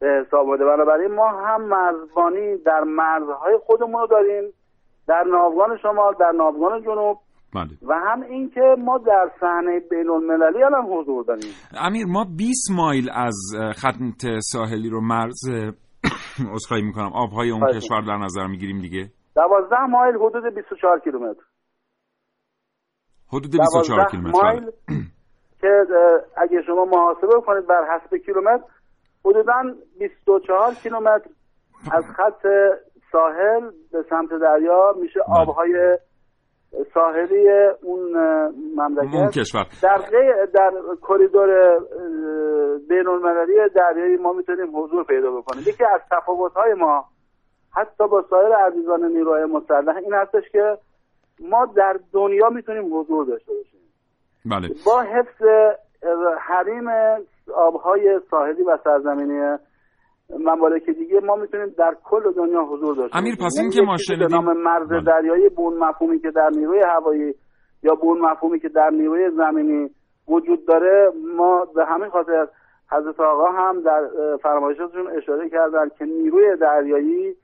[0.00, 0.64] به حساب بوده.
[0.64, 4.52] بنابراین ما هم مرزبانی در مرزهای خودمون رو داریم
[5.08, 7.18] در ناوگان شمال در ناوگان جنوب.
[7.54, 7.68] بله.
[7.82, 11.50] و هم اینکه ما در صحنه بین المللی الان حضور داریم.
[11.80, 13.36] امیر ما 20 مایل از
[13.76, 15.40] خط ساحلی رو مرز
[16.54, 17.12] عذرخواهی می‌کنم.
[17.14, 21.42] آبهای اون خواهش کشور در نظر می‌گیریم دیگه؟ 12 مایل حدود 24 کیلومتر.
[23.28, 24.42] حدود 24 12 کیلومتر.
[24.42, 24.72] مایل بله.
[25.60, 25.84] که
[26.36, 28.64] اگه شما محاسبه کنید بر حسب کیلومتر
[29.28, 29.62] حدودا
[29.98, 31.30] 24 کیلومتر
[31.92, 32.46] از خط
[33.12, 35.40] ساحل به سمت دریا میشه بله.
[35.40, 35.98] آبهای
[36.94, 37.48] ساحلی
[37.82, 38.16] اون
[38.76, 39.14] مملکت.
[39.14, 39.66] اون کشور.
[39.82, 39.98] در
[40.54, 40.70] در
[41.08, 41.78] کریدور اه،
[42.88, 45.62] بین المللی دریایی ما می‌تونیم حضور پیدا بکنیم.
[45.66, 47.04] یکی از تفاوت‌های ما
[47.76, 50.78] حتی با سایر عزیزان نیروهای مسلح این هستش که
[51.40, 53.80] ما در دنیا می‌تونیم حضور داشته باشیم.
[54.44, 54.68] بله.
[54.86, 55.42] با حفظ
[56.40, 56.84] حریم
[57.50, 59.56] آبهای ساحلی و سرزمینی
[60.38, 63.46] ممالک دیگه ما می‌تونیم در کل دنیا حضور داشته امیر، باشیم.
[63.46, 65.02] پس یعنی این که ما شنیدیم- نام مرز بله.
[65.02, 67.34] دریایی به اون مفهومی که در نیروی هوایی
[67.82, 69.90] یا به اون مفهومی که در نیروی زمینی
[70.28, 72.48] وجود داره ما به همین خاطر
[72.92, 74.08] حضرت آقا هم در
[74.42, 77.34] فرمایشاتشون اشاره کردن که نیروی دریایی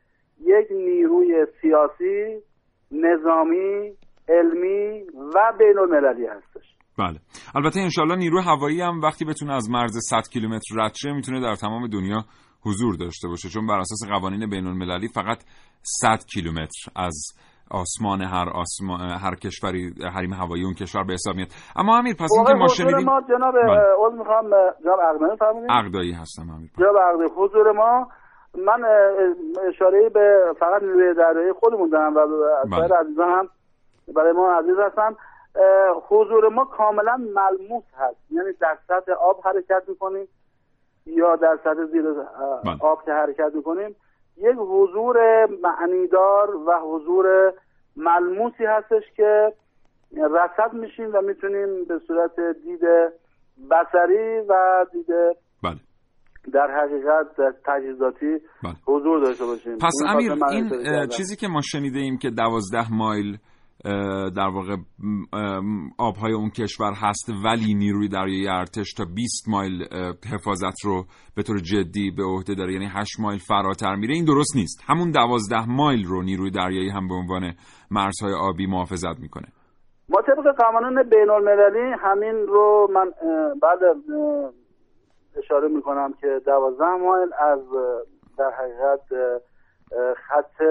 [0.40, 2.42] یک نیروی سیاسی
[2.92, 3.92] نظامی
[4.28, 5.02] علمی
[5.34, 7.18] و بین المللی هستش بله.
[7.55, 11.55] البته انشالله نیرو هوایی هم وقتی بتونه از مرز 100 کیلومتر رد شه می‌تونه در
[11.55, 12.24] تمام دنیا
[12.66, 13.49] حضور داشته باشه.
[13.49, 15.38] چون بر اساس قوانین بین المللی فقط
[15.82, 17.32] 100 کیلومتر از
[17.70, 21.49] آسمان هر آسمان هر کشوری حریم هوایی اون کشور به حساب میاد.
[21.76, 23.82] اما امیر پس اینکه ما شنیدیم ما جناب بله.
[23.99, 24.45] عذر می‌خوام
[24.84, 26.70] جناب عقدانی فرمودید عقدایی هستم امیر.
[26.78, 28.09] جناب عقدی حضور ما
[28.66, 28.84] من
[29.68, 32.20] اشاره به فقط نیروی دریایی خودمون دارم و
[32.70, 32.80] بله.
[32.80, 33.49] سایر عزیزان هم
[34.16, 35.03] برای ما عزیز هستن.
[35.03, 35.16] اه،
[36.09, 40.28] حضور ما کاملا ملموس هست یعنی در سطح آب حرکت می‌کنیم
[41.07, 42.76] یا در سطح زیر بله.
[42.80, 43.96] آب که حرکت می‌کنیم
[44.36, 47.52] یک حضور معنیدار و حضور
[47.96, 49.52] ملموسی هستش که
[50.12, 52.80] رصد میشیم و می‌تونیم به صورت دید
[53.70, 55.07] بصری و دید
[55.62, 55.80] بله
[56.52, 58.74] در حقیقت در تجهیزاتی بله.
[58.86, 61.09] حضور داشته باشیم پس امیر این.
[61.09, 63.38] چیزی که ما شنیده ایم که دوازده مایل
[64.37, 64.76] در واقع
[65.99, 69.85] آبهای اون کشور هست ولی نیروی دریایی ارتش تا 20 مایل
[70.32, 71.05] حفاظت رو
[71.37, 72.72] به طور جدی به عهده داره.
[72.72, 74.14] یعنی 8 مایل فراتر میره.
[74.14, 74.85] این درست نیست.
[74.87, 77.53] همون دوازده مایل رو نیروی دریایی هم به عنوان
[77.91, 79.47] مرزهای آبی محافظت می‌کنه.
[80.09, 83.11] ما طبق قوانین بین المللی همین رو من
[83.62, 83.78] بعد
[85.37, 87.61] اشاره می‌کنم که دوازده مایل از
[88.39, 89.07] در حقیقت
[90.28, 90.62] خط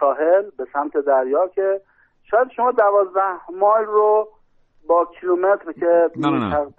[0.00, 1.80] ساحل به سمت دریا که
[2.30, 4.28] شاید شما دوازده مایل رو
[4.86, 6.10] با کیلومتر که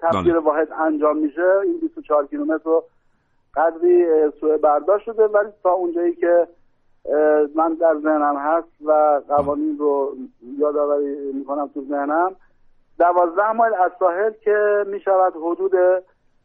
[0.02, 0.40] تبدیل بله.
[0.40, 2.84] واحد انجام میشه این 24 کیلومتر رو
[3.56, 4.06] قدری
[4.40, 6.48] سوء برداشت شده ولی تا اونجایی که
[7.56, 10.16] من در ذهنم هست و قوانین رو
[10.58, 12.36] یادآوری می‌کنم تو ذهنم
[13.00, 15.72] دوازده مایل از ساحل که می‌شود حدود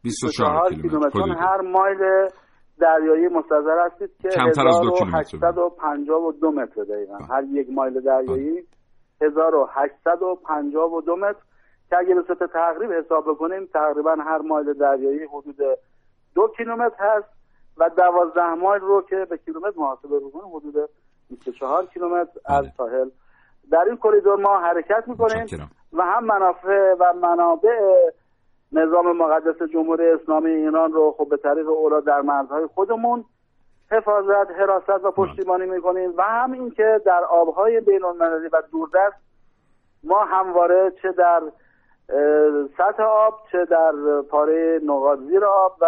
[0.02, 1.20] 24 کیلومتر.
[1.20, 2.28] هر مایل
[2.80, 5.18] دریایی مستظر هستید که کمتر از دو کیلومتر.
[5.18, 7.16] 1852 متر دقیقا.
[7.16, 8.62] هر یک مایل دریایی.
[9.20, 11.38] 1852 متر
[11.90, 15.56] که اگه به صورت تقریب حساب بکنیم تقریبا هر مایل دریایی حدود
[16.34, 17.28] دو کیلومتر هست
[17.76, 20.90] و دوازده مایل رو که به کیلومتر محاسبه بکنیم حدود
[21.30, 23.10] 24 کیلومتر از ساحل.
[23.70, 28.10] در این کریدور ما حرکت می‌کنیم و هم منافع و منابع
[28.72, 33.24] نظام مقدس جمهوری اسلامی ایران رو خب به طریق اولا در مرزهای خودمون
[33.90, 36.12] حفاظت، حراست و پشتیبانی می‌کنیم.
[36.16, 39.16] و هم اینکه در آبهای بین المللی و دوردست
[40.04, 41.42] ما همواره چه در
[42.78, 43.92] سطح آب چه در
[44.30, 45.86] پاره نقاط زیر آب و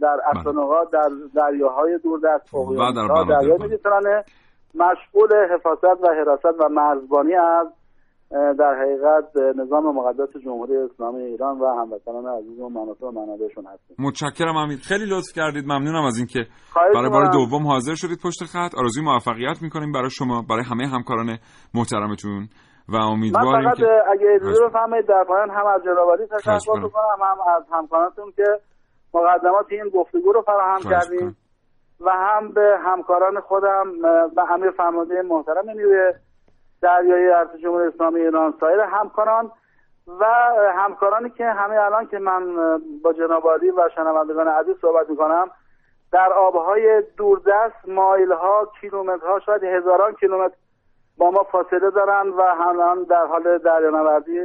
[0.00, 4.24] در اصل نقاط در دریاهای دوردست و در دریای مدیترانه
[4.74, 7.66] مشغول حفاظت و حراست و مرزبانی از
[8.30, 13.96] در حقیقت نظام مقدس جمهوری اسلامی ایران و هموطنان عزیز و مناطق و منابعشون هستیم.
[13.98, 15.64] متشکرم امید خیلی لطف کردید.
[15.64, 16.40] ممنونم از اینکه
[16.94, 18.70] برای بار دوم حاضر شدید پشت خط.
[18.78, 21.38] آرزوی موفقیت می‌کنیم برای شما برای همه همکاران
[21.74, 22.48] محترمتون
[22.88, 27.38] و امیدواریم من فقط اگه اجازه بفرمایید در پایان هم از جنابعالی تشکر بکنم هم
[27.56, 28.44] از همکارانتون که
[29.14, 31.36] مقدمات این گفتگو رو فراهم کردیم
[32.00, 33.84] و هم به همکاران خودم
[34.36, 36.12] و امیر فرمانده محترم نیروی
[36.82, 39.50] دریایی ارتش جمهوری اسلامی ایران سایر همکاران
[40.20, 40.24] و
[40.76, 42.42] همکارانی که همه الان که من
[43.02, 45.50] با جناب و شنوندگان عزیز صحبت می‌کنم
[46.12, 50.54] در آبهای دوردست مایل ها کیلومترها شاید هزاران کیلومتر
[51.18, 54.40] با ما فاصله دارن و الان در حال دریانوردی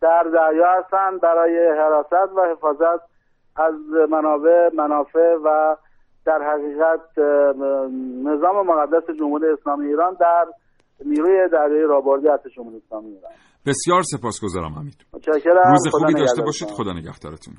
[0.00, 3.00] در دریا هستند برای حراست و حفاظت
[3.56, 3.74] از
[4.10, 5.76] منابع منافع و
[6.24, 7.18] در حقیقت
[8.24, 10.46] نظام مقدس جمهوری اسلامی ایران در
[11.06, 13.32] نیروی دریایی رابردی ارتش جمهوری اسلامی ایران
[13.66, 15.06] بسیار سپاسگزارم حمید.
[15.12, 15.70] متشکرم.
[15.70, 16.68] روز خوبی داشته باشید.
[16.68, 17.54] خدا نگهدارتون.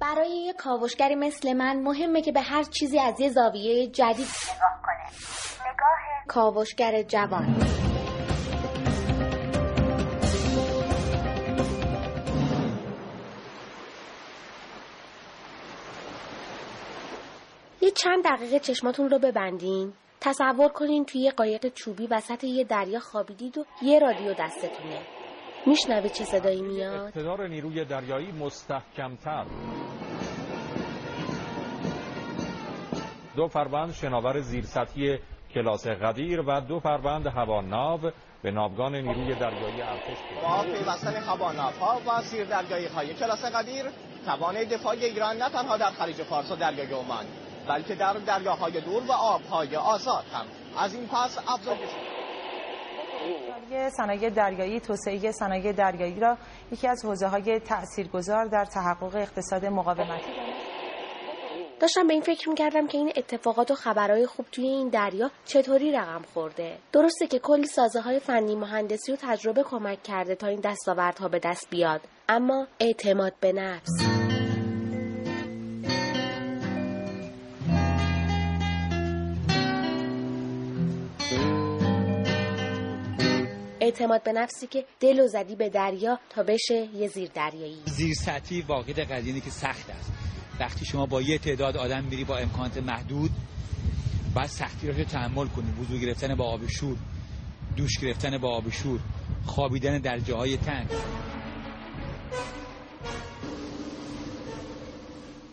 [0.00, 4.82] برای یه کاوشگری مثل من مهمه که به هر چیزی از یه زاویه جدید نگاه
[4.82, 7.56] کنه نگاه کاوشگر جوان.
[17.80, 19.92] یه چند دقیقه چشماتون رو ببندین.
[20.20, 25.00] تصور کنین توی یه قایق چوبی وسط یه دریا خوابیدید و یه رادیو دستتونه.
[25.66, 29.46] میشنوید چه صدایی میاد؟ اقتدار نیروی دریایی مستحکمتر.
[33.36, 35.18] دو فروند شناور زیرسطحی
[35.54, 38.00] کلاس قدیر و دو فروند هواناو
[38.42, 43.84] به ناوگان نیروی دریایی ارتش با پیوستن هواناوها و زیر دریایی های کلاس قدیر
[44.24, 47.24] توان دفاع ایران نه تنها در خلیج فارس و دریای عمان.
[47.70, 50.46] بلکه در دریاهای دور و آبهای آزاد هم.
[50.78, 51.90] از این پس افزایش
[53.96, 56.36] صنایع دریایی توسعه صنایع دریایی را
[56.72, 60.32] یکی از حوزه های تاثیرگذار در تحقق اقتصاد مقاومتی
[61.80, 65.92] داشتم به این فکر می‌کردم که این اتفاقات و خبرهای خوب توی این دریا چطوری
[65.92, 66.78] رقم خورده.
[66.92, 71.38] درسته که کلی سازه های فنی مهندسی و تجربه کمک کرده تا این دستاوردها به
[71.38, 72.00] دست بیاد.
[72.28, 74.19] اما اعتماد به نفس.
[83.90, 88.14] اعتماد به نفسی که دل و زدی به دریا تا بشه یه زیر دریایی زیر
[88.14, 90.12] سطحی واقع قدینی که سخت است.
[90.60, 93.30] وقتی شما با یه تعداد آدم میری با امکانات محدود
[94.34, 95.72] بعد سختی رو تحمل کنی.
[95.80, 96.96] وضو گرفتن با آب شور
[97.76, 99.00] دوش گرفتن با آب شور
[99.46, 100.88] خوابیدن در جاهای تنگ.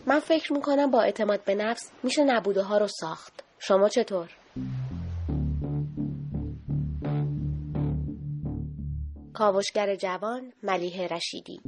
[0.06, 3.44] من فکر می‌کنم با اعتماد به نفس میشه نبوده ها رو ساخت.
[3.58, 4.28] شما چطور؟
[9.38, 11.60] کاوشگر جوان ملیه رشیدی.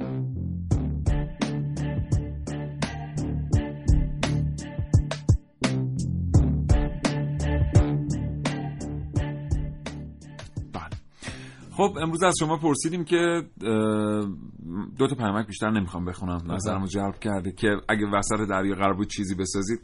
[11.71, 13.41] خب امروز از شما پرسیدیم که
[14.97, 16.51] دو تا پیامک بیشتر نمی‌خوام بخونم.
[16.51, 19.79] نظرمو جلب کرده که اگه وسط دریا قرار بود چیزی بسازید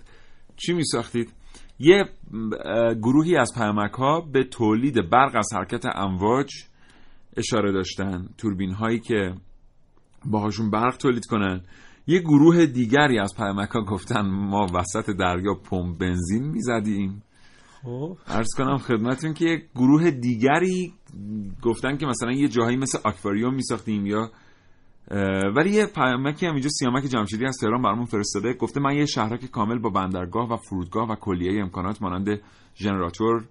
[0.56, 1.34] چی میساختید؟
[1.80, 2.06] یه
[3.02, 6.50] گروهی از پیامک ها به تولید برق از حرکت امواج
[7.38, 8.30] اشاره داشتن.
[8.38, 9.34] توربین هایی که
[10.26, 11.62] باهاشون برق تولید کنن.
[12.08, 17.24] یه گروه دیگری از پیامک گفتن ما وسط دریا پمپ بنزین می‌زدیم.
[17.84, 18.18] خب.
[18.28, 20.94] عرض کنم خدمتتون که یه گروه دیگری
[21.62, 24.32] گفتن که مثلا یه جاهایی مثل آکواریوم میساختیم یا
[25.56, 28.54] ولی یه پیامکی هم اینجا سیامک جمشیدی از تهران برامون فرستاده.
[28.54, 32.42] گفته من یه شهرک کامل با بندرگاه و فرودگاه و کلیه امکانات مانند
[32.76, 33.46] ژنراتور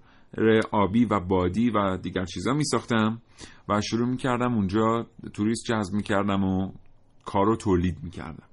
[0.71, 3.21] آبی و بادی و دیگر چیزا می ساختم
[3.69, 6.71] و شروع می کردم اونجا توریست جذب می کردم و
[7.25, 8.47] کارو تولید می کردم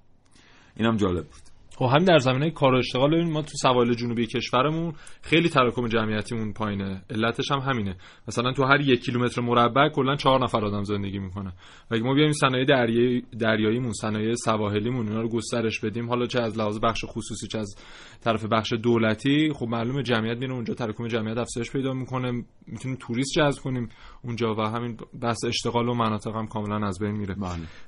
[0.76, 1.53] اینم جالب بود.
[1.76, 5.88] خب همین در زمینه کار و اشتغال ببین ما تو سواحل جنوبی کشورمون خیلی تراکم
[5.88, 7.02] جمعیتیمون پایینه.
[7.10, 7.96] علتش هم همینه.
[8.28, 11.52] مثلا تو هر یک کیلومتر مربع کلا چهار نفر آدم زندگی می‌کنه
[11.90, 16.42] و اگه ما بیایم صنایع دریایی دریاییمون صنایع سواحلیمون اینا رو گسترش بدیم حالا چه
[16.42, 17.74] از لحاظ بخش خصوصی چه از
[18.20, 23.32] طرف بخش دولتی خب معلومه جمعیت میره اونجا تراکم جمعیت افزایش پیدا می‌کنه می‌تونیم توریست
[23.36, 23.88] جذب کنیم
[24.22, 27.36] اونجا و همین بحث اشتغال و مناطق هم کاملا از بین میره.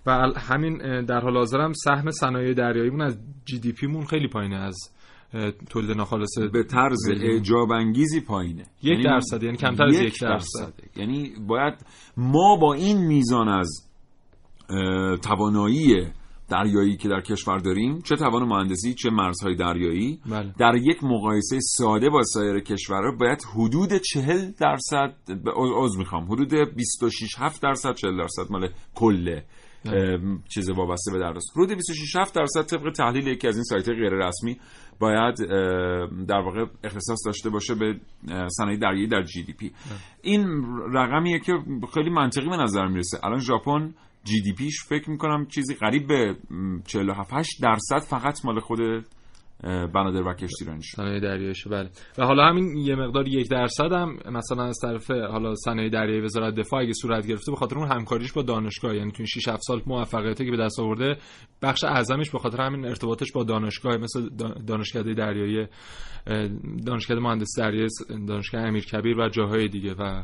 [0.06, 4.56] و همین در حال حاضر هم سهم صنایع دریاییمون از جی دی پیمون خیلی پایینه
[4.56, 4.76] از
[5.70, 10.72] تولید ناخالص به طرز اعجاب انگیزی پایینه یک یعنی درصد یعنی کمتر از یک درصد.
[10.96, 11.74] یعنی باید
[12.16, 13.88] ما با این میزان از
[15.22, 16.06] توانایی
[16.48, 20.54] دریایی که در کشور داریم چه توان مهندسی چه مرزهای دریایی بله.
[20.58, 25.14] در یک مقایسه ساده با سایر کشورها باید حدود 40 درصد
[25.56, 29.40] عذر می‌خوام حدود 26 7 درصد 40 درصد مال کل
[30.54, 34.12] چیز وابسته به درس حدود 26 7 درصد طبق تحلیل یکی از این سایت غیر
[34.12, 34.60] رسمی
[35.00, 35.34] باید
[36.28, 38.00] در واقع اختصاص داشته باشه به
[38.48, 39.72] صنایع دریایی در جی دی پی
[40.22, 41.52] این رقمیه که
[41.94, 43.18] خیلی منطقی به نظر می‌رسه.
[43.24, 46.36] الان ژاپن جی دی پیش فکر می‌کنم چیزی قریب به
[46.86, 48.78] 47 8 درصد فقط مال خود
[49.62, 51.90] بنادر و کشتیرانی صنایع دریاییش بله.
[52.18, 56.54] و حالا همین یه مقدار یک درصد هم مثلا از طرف حالا صنایع دریایی وزارت
[56.54, 59.62] دفاع اگه صورت گرفته به خاطر اون همکاریش با دانشگاه یعنی تو این 6 7
[59.62, 61.16] سال موفقیتی که به دست آورده
[61.62, 64.28] بخش اعظمش به خاطر همین ارتباطش با دانشگاه مثل
[64.66, 65.66] دانشکده دریایی
[66.86, 67.88] دانشکده مهندسی دریایی
[68.28, 69.94] دانشگاه امیرکبیر و جاهای دیگه.
[69.94, 70.22] و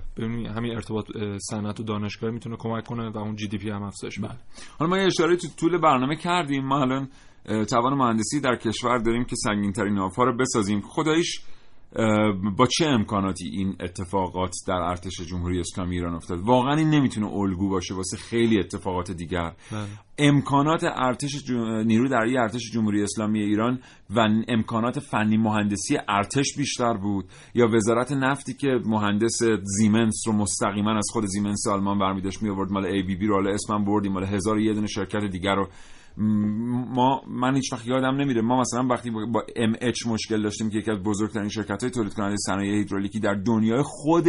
[0.56, 1.04] همین ارتباط
[1.50, 4.36] صنعت و دانشگاه می‌تونه کمک کنه و اون جی دی پی هم افزایش بده.
[4.78, 6.64] حالا ما یه اشاره تو طول برنامه کردیم.
[6.64, 7.08] ما الان
[7.44, 10.80] توان مهندسی در کشور داریم که سنگین ترین ناوها رو بسازیم.
[10.80, 11.40] خداییش
[12.56, 17.68] با چه امکاناتی این اتفاقات در ارتش جمهوری اسلامی ایران افتاد؟ واقعا این نمی‌تونه الگو
[17.68, 19.52] باشه واسه خیلی اتفاقات دیگر.
[19.72, 19.86] بله.
[20.18, 21.64] امکانات ارتش جم...
[21.64, 23.80] نیرو دریایی ارتش جمهوری اسلامی ایران
[24.10, 27.24] و امکانات فنی مهندسی ارتش بیشتر بود.
[27.54, 32.70] یا وزارت نفتی که مهندس زیمنس رو مستقیما از خود زیمنس آلمان برمیداشت می آورد
[32.70, 35.68] مال ای بی بی رو حالا اسمم بردیم مال هزار یه دونه شرکت دیگر رو.
[36.16, 38.42] ما من هیچ وقت یادم نمیره.
[38.42, 42.36] ما مثلا وقتی با MH مشکل داشتیم که یکی از بزرگترین شرکت های تولید کننده
[42.36, 44.24] صنایع هیدرولیکی در دنیای خود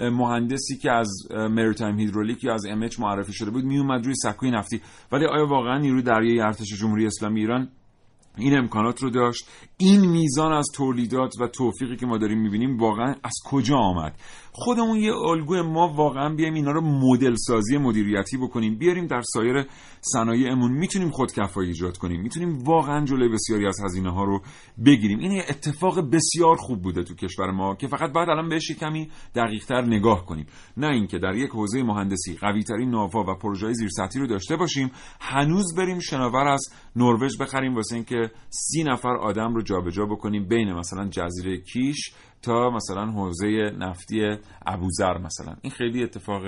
[0.00, 4.50] مهندسی که از Maritime Hydraulic یا از MH معرفی شده بود می اومد روی سکوی
[4.50, 4.80] نفتی.
[5.12, 7.68] ولی آیا واقعا نیروی دریایی ارتش جمهوری اسلامی ایران
[8.36, 13.14] این امکانات رو داشت؟ این میزان از تولیدات و توفیقی که ما داریم می‌بینیم واقعا
[13.22, 14.14] از کجا آمد؟
[14.60, 18.78] خودمون یه الگوی ما واقعا بیایم اینا رو مدل سازی مدیریتی بکنیم.
[18.78, 19.66] بیاریم در سایر
[20.00, 22.20] صنایعمون می‌تونیم خودکفایی ایجاد کنیم.
[22.20, 24.42] می‌تونیم واقعا جلوی بسیاری از هزینه ها رو
[24.86, 25.18] بگیریم.
[25.18, 29.82] این اتفاق بسیار خوب بوده تو کشور ما که فقط بعد الان بهش کمی دقیقتر
[29.82, 30.46] نگاه کنیم.
[30.76, 34.90] نه اینکه در یک حوزه مهندسی قوی ترین ناوا و پروژه زیرسطحی رو داشته باشیم
[35.20, 40.72] هنوز بریم شناور از نروژ بخریم واسه اینکه سی نفر آدم رو جابجا بکنیم بین
[40.72, 44.36] مثلا جزیره کیش تا مثلا حوزه نفتی
[44.66, 45.56] ابوذر مثلا.
[45.62, 46.42] این خیلی اتفاق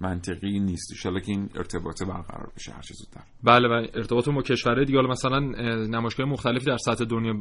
[0.00, 1.06] منطقی نیست.
[1.06, 3.20] ان که این ارتباط برقرار بشه هر چه زودتر.
[3.44, 5.00] بله و ارتباط با کشورهای دیگه.
[5.02, 5.40] مثلا
[5.86, 7.34] نمایشگاه مختلفی در سطح دنیا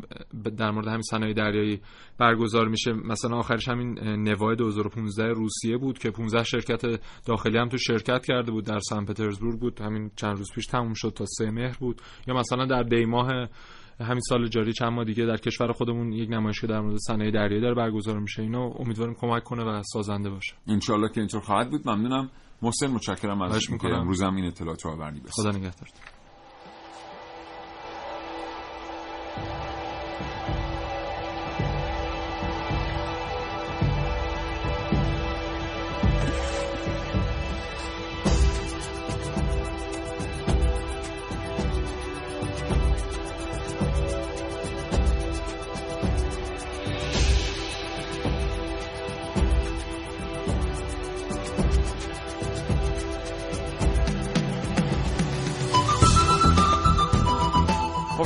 [0.58, 1.82] در مورد همین صنایع دریایی
[2.18, 2.94] برگزار میشه.
[2.94, 6.82] مثلا آخرش همین نوای 2015 روسیه بود که 15 شرکت
[7.26, 8.66] داخلی هم تو شرکت کرده بود.
[8.66, 9.82] در سن پترزبورگ بود.
[9.82, 12.02] همین چند روز پیش تموم شد تا سه مهر بود.
[12.28, 13.48] یا مثلا در دیماه
[14.00, 17.62] همین سال جاری چند ماه دیگه در کشور خودمون یک نمایشگاه در مورد صنایع دریایی
[17.62, 18.42] داره برگزار میشه.
[18.42, 20.54] اینو امیدواریم کمک کنه و سازنده باشه.
[20.68, 21.90] ان که اینطور خواهد بود.
[21.90, 22.30] ممنونم.
[22.62, 25.22] محسن متشکرم ازش امروز هم این اطلاعات رو آوردی.
[25.30, 25.90] خدا نگهدار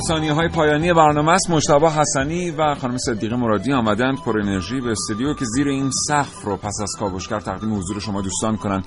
[0.10, 1.50] ثانیه های پایانی برنامه است.
[1.50, 6.42] مشتبه حسنی و خانم صدیقه مرادی آمدند پر انرژی به استودیو که زیر این سقف
[6.44, 8.84] رو پس از کاوشگر تقدیم حضور شما دوستان کنند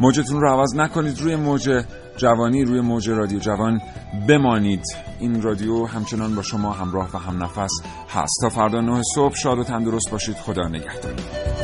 [0.00, 1.20] موجتون رو عوض نکنید.
[1.20, 1.84] روی موج
[2.16, 3.80] جوانی روی موج رادیو جوان
[4.28, 4.82] بمانید.
[5.20, 7.72] این رادیو همچنان با شما همراه و هم نفس
[8.08, 8.38] هست.
[8.40, 10.36] تا فردا نه صبح شاد و تندرست باشید.
[10.36, 11.63] خدا نگهدار.